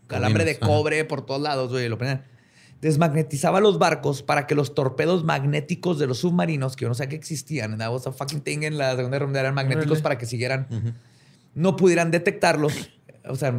[0.07, 1.89] calambre de cobre por todos lados, güey.
[1.89, 2.25] Lo ponían.
[2.81, 7.09] Desmagnetizaba los barcos para que los torpedos magnéticos de los submarinos, que yo no sé
[7.09, 10.17] que existían, that was a fucking thing en la Segunda Guerra Mundial, eran magnéticos para
[10.17, 10.67] que siguieran,
[11.55, 12.73] no pudieran detectarlos,
[13.29, 13.53] o sea,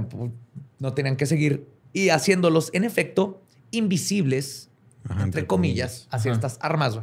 [0.79, 4.69] no tenían que seguir, y haciéndolos, en efecto, invisibles,
[5.07, 6.07] Ajá, entre, comillas, comillas.
[6.11, 6.23] a Ajá.
[6.23, 6.99] ciertas armas.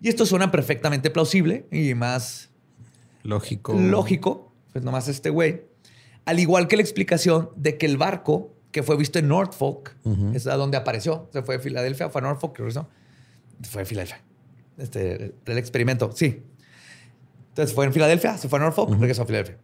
[0.00, 2.50] Y esto suena perfectamente plausible y más
[3.22, 3.74] Lógico.
[3.74, 5.62] lógico, pues nomás este güey.
[6.24, 10.30] Al igual que la explicación de que el barco que fue visto en Norfolk, Ujú.
[10.36, 12.88] es a donde apareció, se fue de Filadelfia, fue a Norfolk, eso.
[13.68, 14.22] Fue a Filadelfia.
[14.76, 16.44] Este, el experimento, sí.
[17.48, 19.58] Entonces fue en Filadelfia, se fue a Norfolk, regresó a Filadelfia.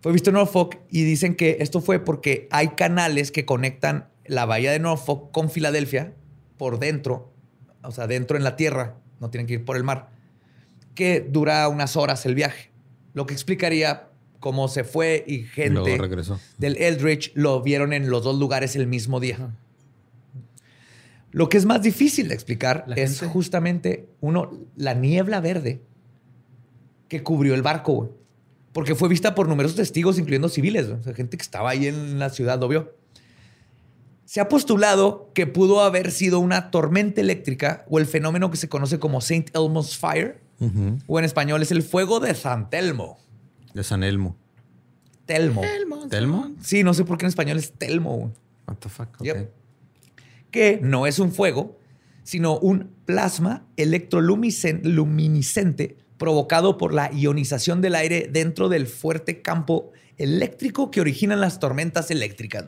[0.00, 4.44] Fue visto en Norfolk y dicen que esto fue porque hay canales que conectan la
[4.44, 6.14] bahía de Norfolk con Filadelfia
[6.56, 7.32] por dentro,
[7.84, 10.08] o sea, dentro en la tierra, no tienen que ir por el mar,
[10.96, 12.72] que dura unas horas el viaje.
[13.14, 14.08] Lo que explicaría
[14.40, 15.98] cómo se fue y gente
[16.58, 19.54] del Eldritch lo vieron en los dos lugares el mismo día.
[21.30, 23.32] Lo que es más difícil de explicar La es gente.
[23.32, 25.82] justamente, uno, la niebla verde
[27.08, 28.10] que cubrió el barco, güey.
[28.72, 31.00] Porque fue vista por numerosos testigos, incluyendo civiles, güey.
[31.00, 32.94] o sea, gente que estaba ahí en la ciudad lo vio.
[34.24, 38.68] Se ha postulado que pudo haber sido una tormenta eléctrica o el fenómeno que se
[38.68, 40.40] conoce como Saint Elmo's Fire,
[41.06, 43.18] o en español es el fuego de San Telmo.
[43.78, 44.36] De San Elmo.
[45.24, 45.62] Telmo.
[46.10, 46.50] ¿Telmo?
[46.60, 48.32] Sí, no sé por qué en español es Telmo.
[48.66, 49.20] What the fuck?
[49.20, 49.22] Ok.
[49.22, 49.52] Yep.
[50.50, 51.78] que no es un fuego,
[52.24, 60.90] sino un plasma electroluminiscente provocado por la ionización del aire dentro del fuerte campo eléctrico
[60.90, 62.64] que originan las tormentas eléctricas.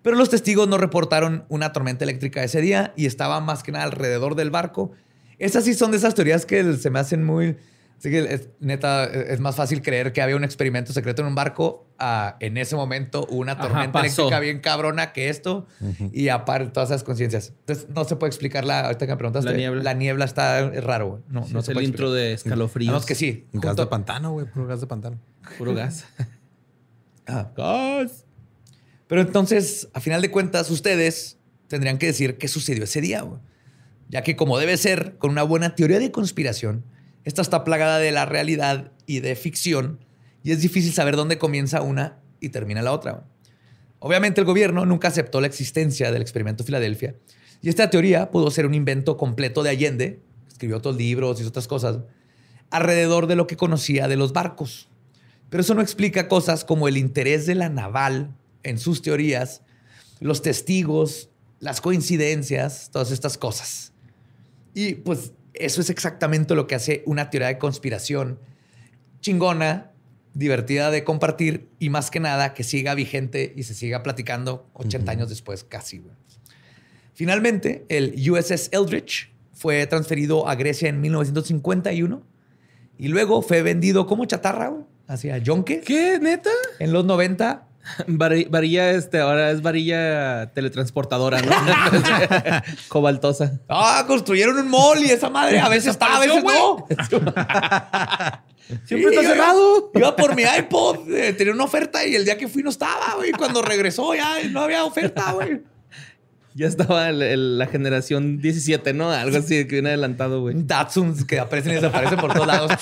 [0.00, 3.84] Pero los testigos no reportaron una tormenta eléctrica ese día y estaba más que nada
[3.84, 4.92] alrededor del barco.
[5.38, 7.58] Esas sí son de esas teorías que se me hacen muy
[8.02, 11.86] Así que neta, es más fácil creer que había un experimento secreto en un barco.
[12.40, 15.68] en ese momento una tormenta eléctrica bien cabrona que esto.
[16.12, 17.52] Y aparte, todas esas conciencias.
[17.60, 18.86] Entonces, no se puede explicar la.
[18.86, 19.52] Ahorita que me preguntaste.
[19.52, 19.82] La niebla.
[19.84, 23.06] La niebla está raro, No, no es el intro de escalofríos.
[23.06, 23.46] que sí.
[23.52, 24.46] Gas de pantano, güey.
[24.46, 25.20] Puro gas de pantano.
[25.56, 26.04] Puro gas.
[27.28, 27.52] ah.
[27.56, 28.24] Gas.
[29.06, 31.38] Pero entonces, a final de cuentas, ustedes
[31.68, 33.38] tendrían que decir qué sucedió ese día, güey.
[34.08, 36.84] Ya que, como debe ser, con una buena teoría de conspiración
[37.24, 40.04] esta está plagada de la realidad y de ficción
[40.42, 43.24] y es difícil saber dónde comienza una y termina la otra.
[44.00, 47.14] Obviamente el gobierno nunca aceptó la existencia del experimento Filadelfia
[47.60, 51.68] y esta teoría pudo ser un invento completo de Allende, escribió otros libros y otras
[51.68, 51.98] cosas,
[52.70, 54.88] alrededor de lo que conocía de los barcos.
[55.48, 59.62] Pero eso no explica cosas como el interés de la naval en sus teorías,
[60.18, 61.28] los testigos,
[61.60, 63.92] las coincidencias, todas estas cosas.
[64.74, 65.32] Y pues
[65.64, 68.38] eso es exactamente lo que hace una teoría de conspiración
[69.20, 69.92] chingona,
[70.34, 75.12] divertida de compartir y más que nada que siga vigente y se siga platicando 80
[75.12, 76.02] años después casi.
[77.14, 82.22] Finalmente, el USS Eldridge fue transferido a Grecia en 1951
[82.98, 84.72] y luego fue vendido como chatarra
[85.06, 85.80] hacia Yonke.
[85.80, 86.18] ¿Qué?
[86.20, 86.50] ¿Neta?
[86.78, 87.68] En los 90
[88.06, 91.52] varilla, este, ahora es varilla teletransportadora, ¿no?
[92.88, 93.60] Cobaltosa.
[93.68, 96.86] Ah, construyeron un mall y esa madre a veces está, a veces no.
[98.86, 99.90] Siempre está cerrado.
[99.94, 103.16] Iba por mi iPod, eh, tenía una oferta y el día que fui no estaba,
[103.16, 103.32] güey.
[103.32, 105.60] Cuando regresó ya no había oferta, güey.
[106.54, 109.10] Ya estaba la generación 17, ¿no?
[109.10, 110.54] Algo así que viene adelantado, güey.
[110.58, 112.72] Datsuns que aparecen y desaparecen por todos lados.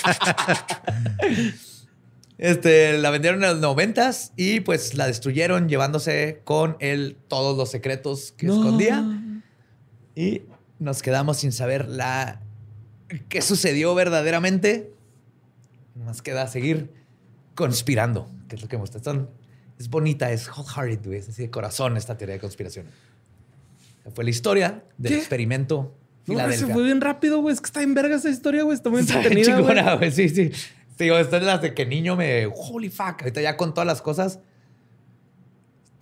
[2.41, 7.70] Este, la vendieron en los noventas y pues la destruyeron llevándose con él todos los
[7.70, 9.05] secretos que escondía.
[10.16, 10.45] Y
[10.78, 12.41] nos quedamos sin saber la
[13.28, 14.91] qué sucedió verdaderamente.
[15.95, 16.91] Nos queda seguir
[17.55, 18.91] conspirando, que es lo que hemos
[19.78, 22.86] Es bonita, es wholehearted, es así de corazón esta teoría de conspiración.
[24.14, 25.95] Fue la historia del experimento
[26.26, 27.55] no, se fue bien rápido, güey.
[27.55, 28.76] Es que está en verga esa historia, güey.
[28.76, 30.11] Está muy entretenida, güey.
[30.11, 30.51] Sí, sí.
[31.05, 32.47] Digo, esto es las de que niño me.
[32.47, 33.23] Holy fuck.
[33.23, 34.41] Ahorita ya con todas las cosas.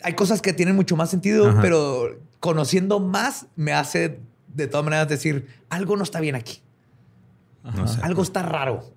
[0.02, 4.20] Hay cosas que tienen mucho más sentido, pero conociendo más me hace
[4.54, 6.62] de todas maneras decir algo no está bien aquí.
[8.02, 8.92] algo está raro.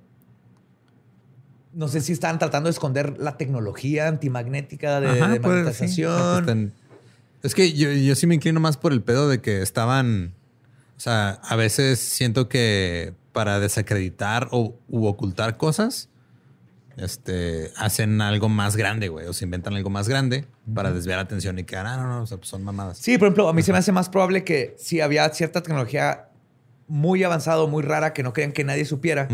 [1.73, 5.39] No sé si están tratando de esconder la tecnología antimagnética de, Ajá,
[7.43, 10.33] Es que yo, yo sí me inclino más por el pedo de que estaban.
[10.97, 16.09] O sea, a veces siento que para desacreditar o u ocultar cosas,
[16.97, 21.23] este, hacen algo más grande, güey, o se inventan algo más grande para desviar la
[21.23, 22.97] atención y que, ah, no, no, o sea, pues son mamadas.
[22.97, 26.27] Sí, por ejemplo, a mí se me hace más probable que si había cierta tecnología
[26.87, 29.29] muy avanzada, muy rara, que no querían que nadie supiera,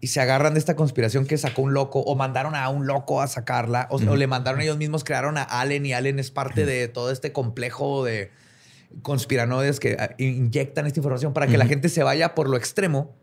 [0.00, 3.20] y se agarran de esta conspiración que sacó un loco, o mandaron a un loco
[3.20, 6.86] a sacarla, o, le mandaron ellos mismos, crearon a Allen, y Allen es parte de
[6.88, 8.30] todo este complejo de
[9.00, 13.16] conspiranoides que ah, inyectan esta información para que la gente se vaya por lo extremo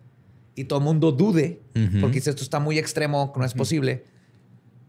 [0.60, 1.62] y todo el mundo dude,
[2.01, 4.03] porque dice esto está muy extremo, no es posible,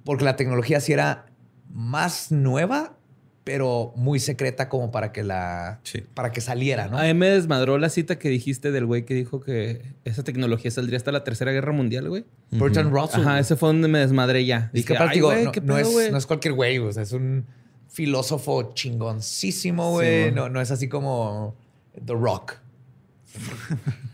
[0.04, 1.26] porque la tecnología sí era
[1.72, 2.96] más nueva,
[3.44, 5.80] pero muy secreta como para que la
[6.14, 6.98] para que saliera, ¿no?
[6.98, 10.72] A mí me desmadró la cita que dijiste del güey que dijo que esa tecnología
[10.72, 12.24] saldría hasta la Tercera Guerra Mundial, güey.
[12.50, 13.20] Bertrand Russell.
[13.20, 14.70] Ese ese fue donde me desmadré ya.
[14.72, 17.46] Dije, güey, no, es, no, es, cualquier güey, o sea, es un
[17.86, 20.32] filósofo chingoncísimo, güey.
[20.32, 21.54] no, no es así como
[22.04, 22.54] The Rock.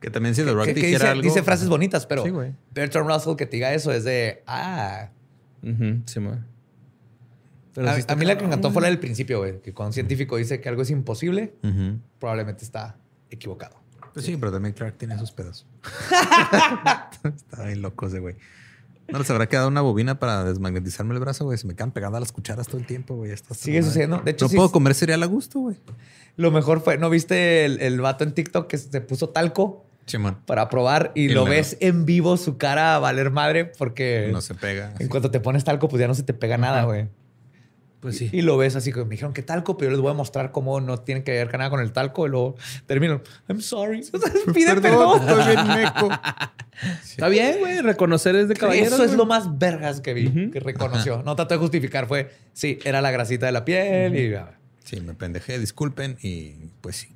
[0.00, 1.22] Que también si The Rock dijera dice, algo...
[1.22, 2.24] dice frases bonitas, pero
[2.72, 5.10] Bertrand Russell que te diga eso es de, ah.
[5.62, 6.20] sí,
[7.74, 9.60] Pero a, mí la que me encantó fue la del principio, güey.
[9.60, 11.54] Que cuando un científico dice que algo es imposible,
[12.18, 12.96] probablemente está
[13.30, 13.76] equivocado.
[14.14, 15.66] Pues sí, pero también Clark tiene esos pedos.
[17.24, 18.36] está bien loco ese güey.
[19.08, 21.56] No les habrá quedado una bobina para desmagnetizarme el brazo, güey.
[21.56, 23.34] Se me quedan pegadas las cucharas todo el tiempo, güey.
[23.52, 24.18] Sigue sucediendo.
[24.18, 25.76] De hecho, no puedo comer cereal a gusto, güey.
[26.36, 29.84] Lo mejor fue, ¿no viste el, el vato en TikTok que se puso talco?
[30.46, 34.30] Para probar y, lo ves en vivo su cara a valer madre porque...
[34.32, 34.94] No se pega.
[34.98, 37.08] En cuanto te pones talco, pues ya no se te pega nada, güey.
[38.00, 38.30] Pues sí.
[38.32, 40.52] Y, lo ves así, como me dijeron que talco, pero yo les voy a mostrar
[40.52, 42.26] cómo no tiene que ver nada con el talco.
[42.26, 42.54] Y luego
[42.86, 44.04] termino, I'm sorry.
[44.54, 45.20] Pide perdón.
[47.04, 47.80] Está bien, güey.
[47.80, 48.94] Reconocer es de caballero.
[48.94, 51.22] Eso es lo más vergas que vi, que reconoció.
[51.24, 54.36] No trato de justificar, fue, sí, era la grasita de la piel y...
[54.84, 57.08] Sí, me pendejé, disculpen y pues sí.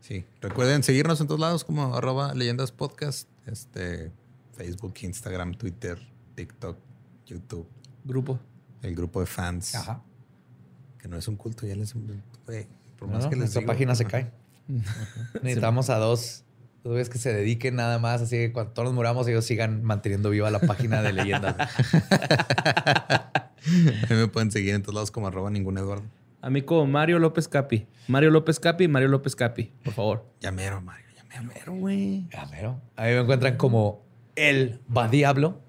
[0.00, 0.24] Sí.
[0.40, 4.10] Recuerden seguirnos en todos lados como arroba leyendas podcast Este,
[4.56, 5.98] Facebook, Instagram, Twitter,
[6.34, 6.78] TikTok,
[7.26, 7.68] YouTube.
[8.04, 8.40] Grupo.
[8.82, 9.74] El grupo de fans.
[9.74, 10.02] Ajá.
[10.98, 11.94] Que no es un culto, ya les...
[11.94, 12.66] Güey,
[12.98, 14.30] por No, más no, que les nuestra digo, página se cae.
[15.42, 16.44] Necesitamos a dos,
[16.82, 19.82] dos güeyes que se dediquen nada más, así que cuando todos nos muramos, ellos sigan
[19.82, 21.56] manteniendo viva la página de leyendas.
[23.68, 26.04] A mí me pueden seguir en todos lados como arroba ningún Eduardo.
[26.40, 27.86] A mí como Mario López Capi.
[28.06, 30.26] Mario López Capi, Mario López Capi, por favor.
[30.40, 31.50] Ya mero, Mario, ya mero.
[31.52, 32.26] Pero, güey.
[32.50, 34.04] Ver, a mí me encuentran como
[34.36, 35.60] El Va Diablo.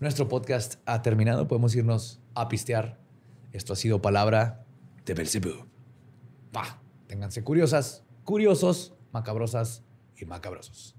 [0.00, 1.46] Nuestro podcast ha terminado.
[1.46, 2.98] Podemos irnos a pistear.
[3.52, 4.64] Esto ha sido palabra
[5.04, 5.66] de Belzebú.
[6.56, 9.84] Va, ténganse curiosas, curiosos, macabrosas
[10.16, 10.96] y macabrosos.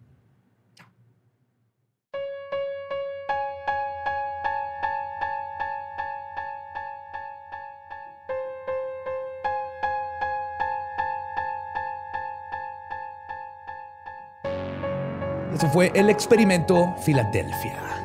[15.56, 18.01] Eso fue el experimento Filadelfia.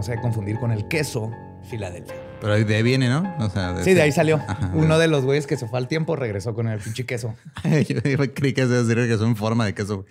[0.00, 1.30] No no se a confundir con el queso
[1.68, 2.14] Filadelfia.
[2.40, 3.34] Pero de ahí viene, ¿no?
[3.38, 4.36] O sea, Sí, de ahí salió.
[4.48, 4.70] Ajá.
[4.72, 7.34] Uno de los güeyes que se fue al tiempo regresó con el pinche queso.
[7.64, 10.06] yo, yo creí que se decir que son en forma de queso.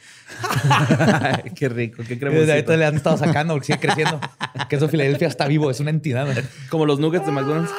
[1.56, 2.78] Qué rico, qué Y Desde ahí cremosito.
[2.78, 4.22] le han estado sacando porque sigue creciendo.
[4.70, 6.28] Queso Filadelfia está vivo, es una entidad.
[6.28, 6.38] güey.
[6.70, 7.72] Como los nuggets de McDonald's.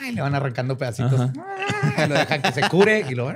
[0.00, 1.30] Ay, le van arrancando pedacitos.
[2.04, 3.32] Y lo dejan que se cure y lo.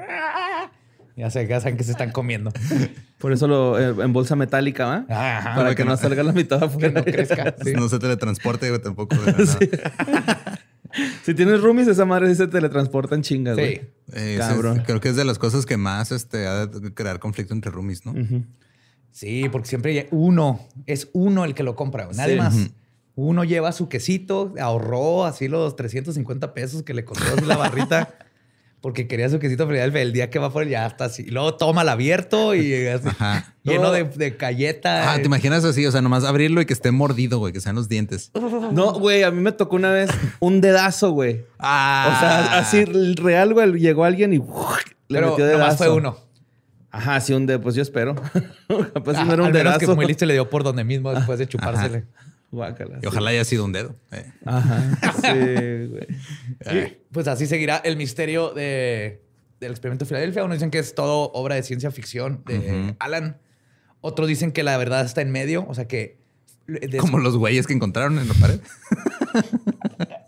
[1.16, 2.52] Ya se ya saben que se están comiendo.
[3.18, 5.06] Por eso lo eh, en bolsa metálica, ¿va?
[5.08, 6.90] Ajá, Para que que no no- salga la mitad Que afuera.
[6.90, 7.54] no crezca.
[7.64, 7.72] sí.
[7.72, 9.16] No se teletransporte, güey, tampoco.
[11.24, 13.76] Si tienes roomies, esa madre sí se teletransporta en chingas, güey.
[13.78, 13.80] Sí.
[14.12, 14.78] Eh, Cabrón.
[14.78, 17.72] es- creo que es de las cosas que más este, ha de crear conflicto entre
[17.72, 18.14] roomies, ¿no?
[19.10, 22.38] Sí, porque siempre hay uno, es uno el que lo compra, güey, nadie Sí.
[22.40, 22.70] más.
[23.16, 28.14] Uno lleva su quesito, ahorró así los 350 pesos que le costó la barrita
[28.84, 30.02] porque quería su quesito Filadelfia.
[30.02, 31.22] El día que va por él ya está así.
[31.26, 33.54] Y luego toma el abierto y así, Ajá.
[33.62, 33.92] lleno No.
[33.92, 35.10] de, de galleta.
[35.10, 35.86] Ah, ¿te imaginas así?
[35.86, 38.30] O sea, nomás abrirlo y que esté mordido, güey, que sean los dientes.
[38.34, 41.46] No, güey, a mí me tocó una vez un dedazo, güey.
[41.58, 42.12] Ah.
[42.14, 42.84] O sea, así
[43.14, 43.72] real, güey.
[43.80, 44.44] Llegó alguien y le
[45.08, 45.58] Pero metió dedazo.
[45.62, 46.18] nomás fue uno.
[46.90, 48.14] Ajá, sí, un de, pues yo espero.
[48.92, 49.92] Capaz si no Ah, era un al menos que dedazo.
[49.92, 52.04] es muy listo y le dio por donde mismo después de chupársele.
[52.54, 52.98] Guácala.
[53.02, 53.96] Y ojalá haya sido un dedo.
[54.12, 54.32] eh.
[54.46, 54.82] Ajá.
[55.22, 56.06] Sí, güey.
[56.86, 59.22] Y, pues así seguirá el misterio de,
[59.60, 60.44] del experimento de Filadelfia.
[60.44, 62.94] Unos dicen que es todo obra de ciencia ficción de.
[63.00, 63.38] Alan.
[64.00, 65.64] Otros dicen que la verdad está en medio.
[65.68, 66.20] O sea que...
[66.66, 68.60] de- Como los güeyes que encontraron en la pared.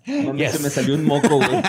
[0.25, 0.53] Mami, Yes.
[0.53, 1.49] Se me salió un moco, güey.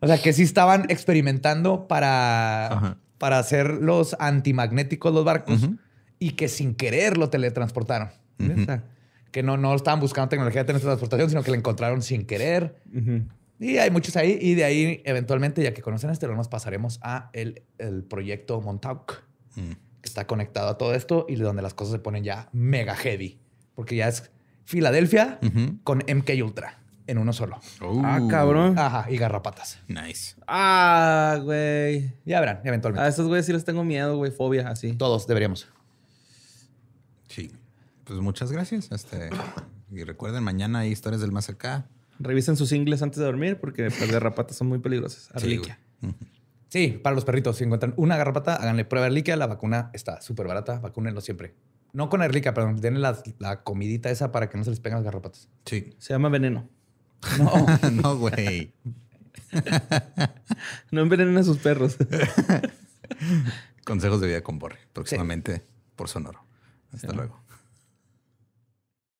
[0.00, 2.96] O sea, que sí estaban experimentando para, Ajá.
[3.18, 5.78] para hacer los antimagnéticos los barcos Ujú.
[6.18, 8.08] Y que sin querer lo teletransportaron.
[8.40, 8.84] O sea,
[9.30, 12.76] que no, no estaban buscando tecnología de teletransportación, sino que la encontraron sin querer.
[12.94, 13.22] Ujú.
[13.60, 14.38] Y hay muchos ahí.
[14.40, 19.22] Y de ahí, eventualmente, ya que conocen este, nos pasaremos a el, el proyecto Montauk,
[19.56, 19.70] Mm.
[20.00, 23.38] que está conectado a todo esto y donde las cosas se ponen ya mega heavy.
[23.76, 24.30] Porque ya es
[24.64, 25.38] Filadelfia
[25.84, 27.60] con MK Ultra en uno solo.
[28.02, 28.78] Ah, Uh, cabrón.
[28.78, 29.78] Ajá, y garrapatas.
[29.88, 30.34] Nice.
[30.48, 32.12] Ah, güey.
[32.24, 33.04] Ya verán, eventualmente.
[33.04, 34.30] A esos güeyes sí les tengo miedo, güey.
[34.32, 34.94] Fobia, así.
[34.94, 35.68] Todos deberíamos.
[38.04, 38.90] Pues muchas gracias.
[38.92, 39.30] Este,
[39.90, 41.88] y recuerden, mañana hay historias del más acá.
[42.18, 45.30] Revisen sus ingles antes de dormir porque las garrapatas son muy peligrosas.
[45.34, 45.78] Arliquia.
[46.68, 49.36] Sí, para los perritos, si encuentran una garrapata, háganle prueba Erliquia.
[49.36, 50.78] La vacuna está súper barata.
[50.80, 51.54] Vacúnenlo siempre.
[51.92, 52.80] No con Erliquia, perdón.
[52.80, 55.48] Denle la, la comidita esa para que no se les peguen las garrapatas.
[55.64, 55.94] Sí.
[55.98, 56.68] Se llama veneno.
[57.38, 57.66] No.
[57.90, 58.72] no, güey.
[60.90, 61.96] No envenenen a sus perros.
[63.84, 64.78] Consejos de vida con Borre.
[64.92, 65.62] Próximamente
[65.96, 66.44] por Sonoro.
[66.92, 67.43] Hasta luego.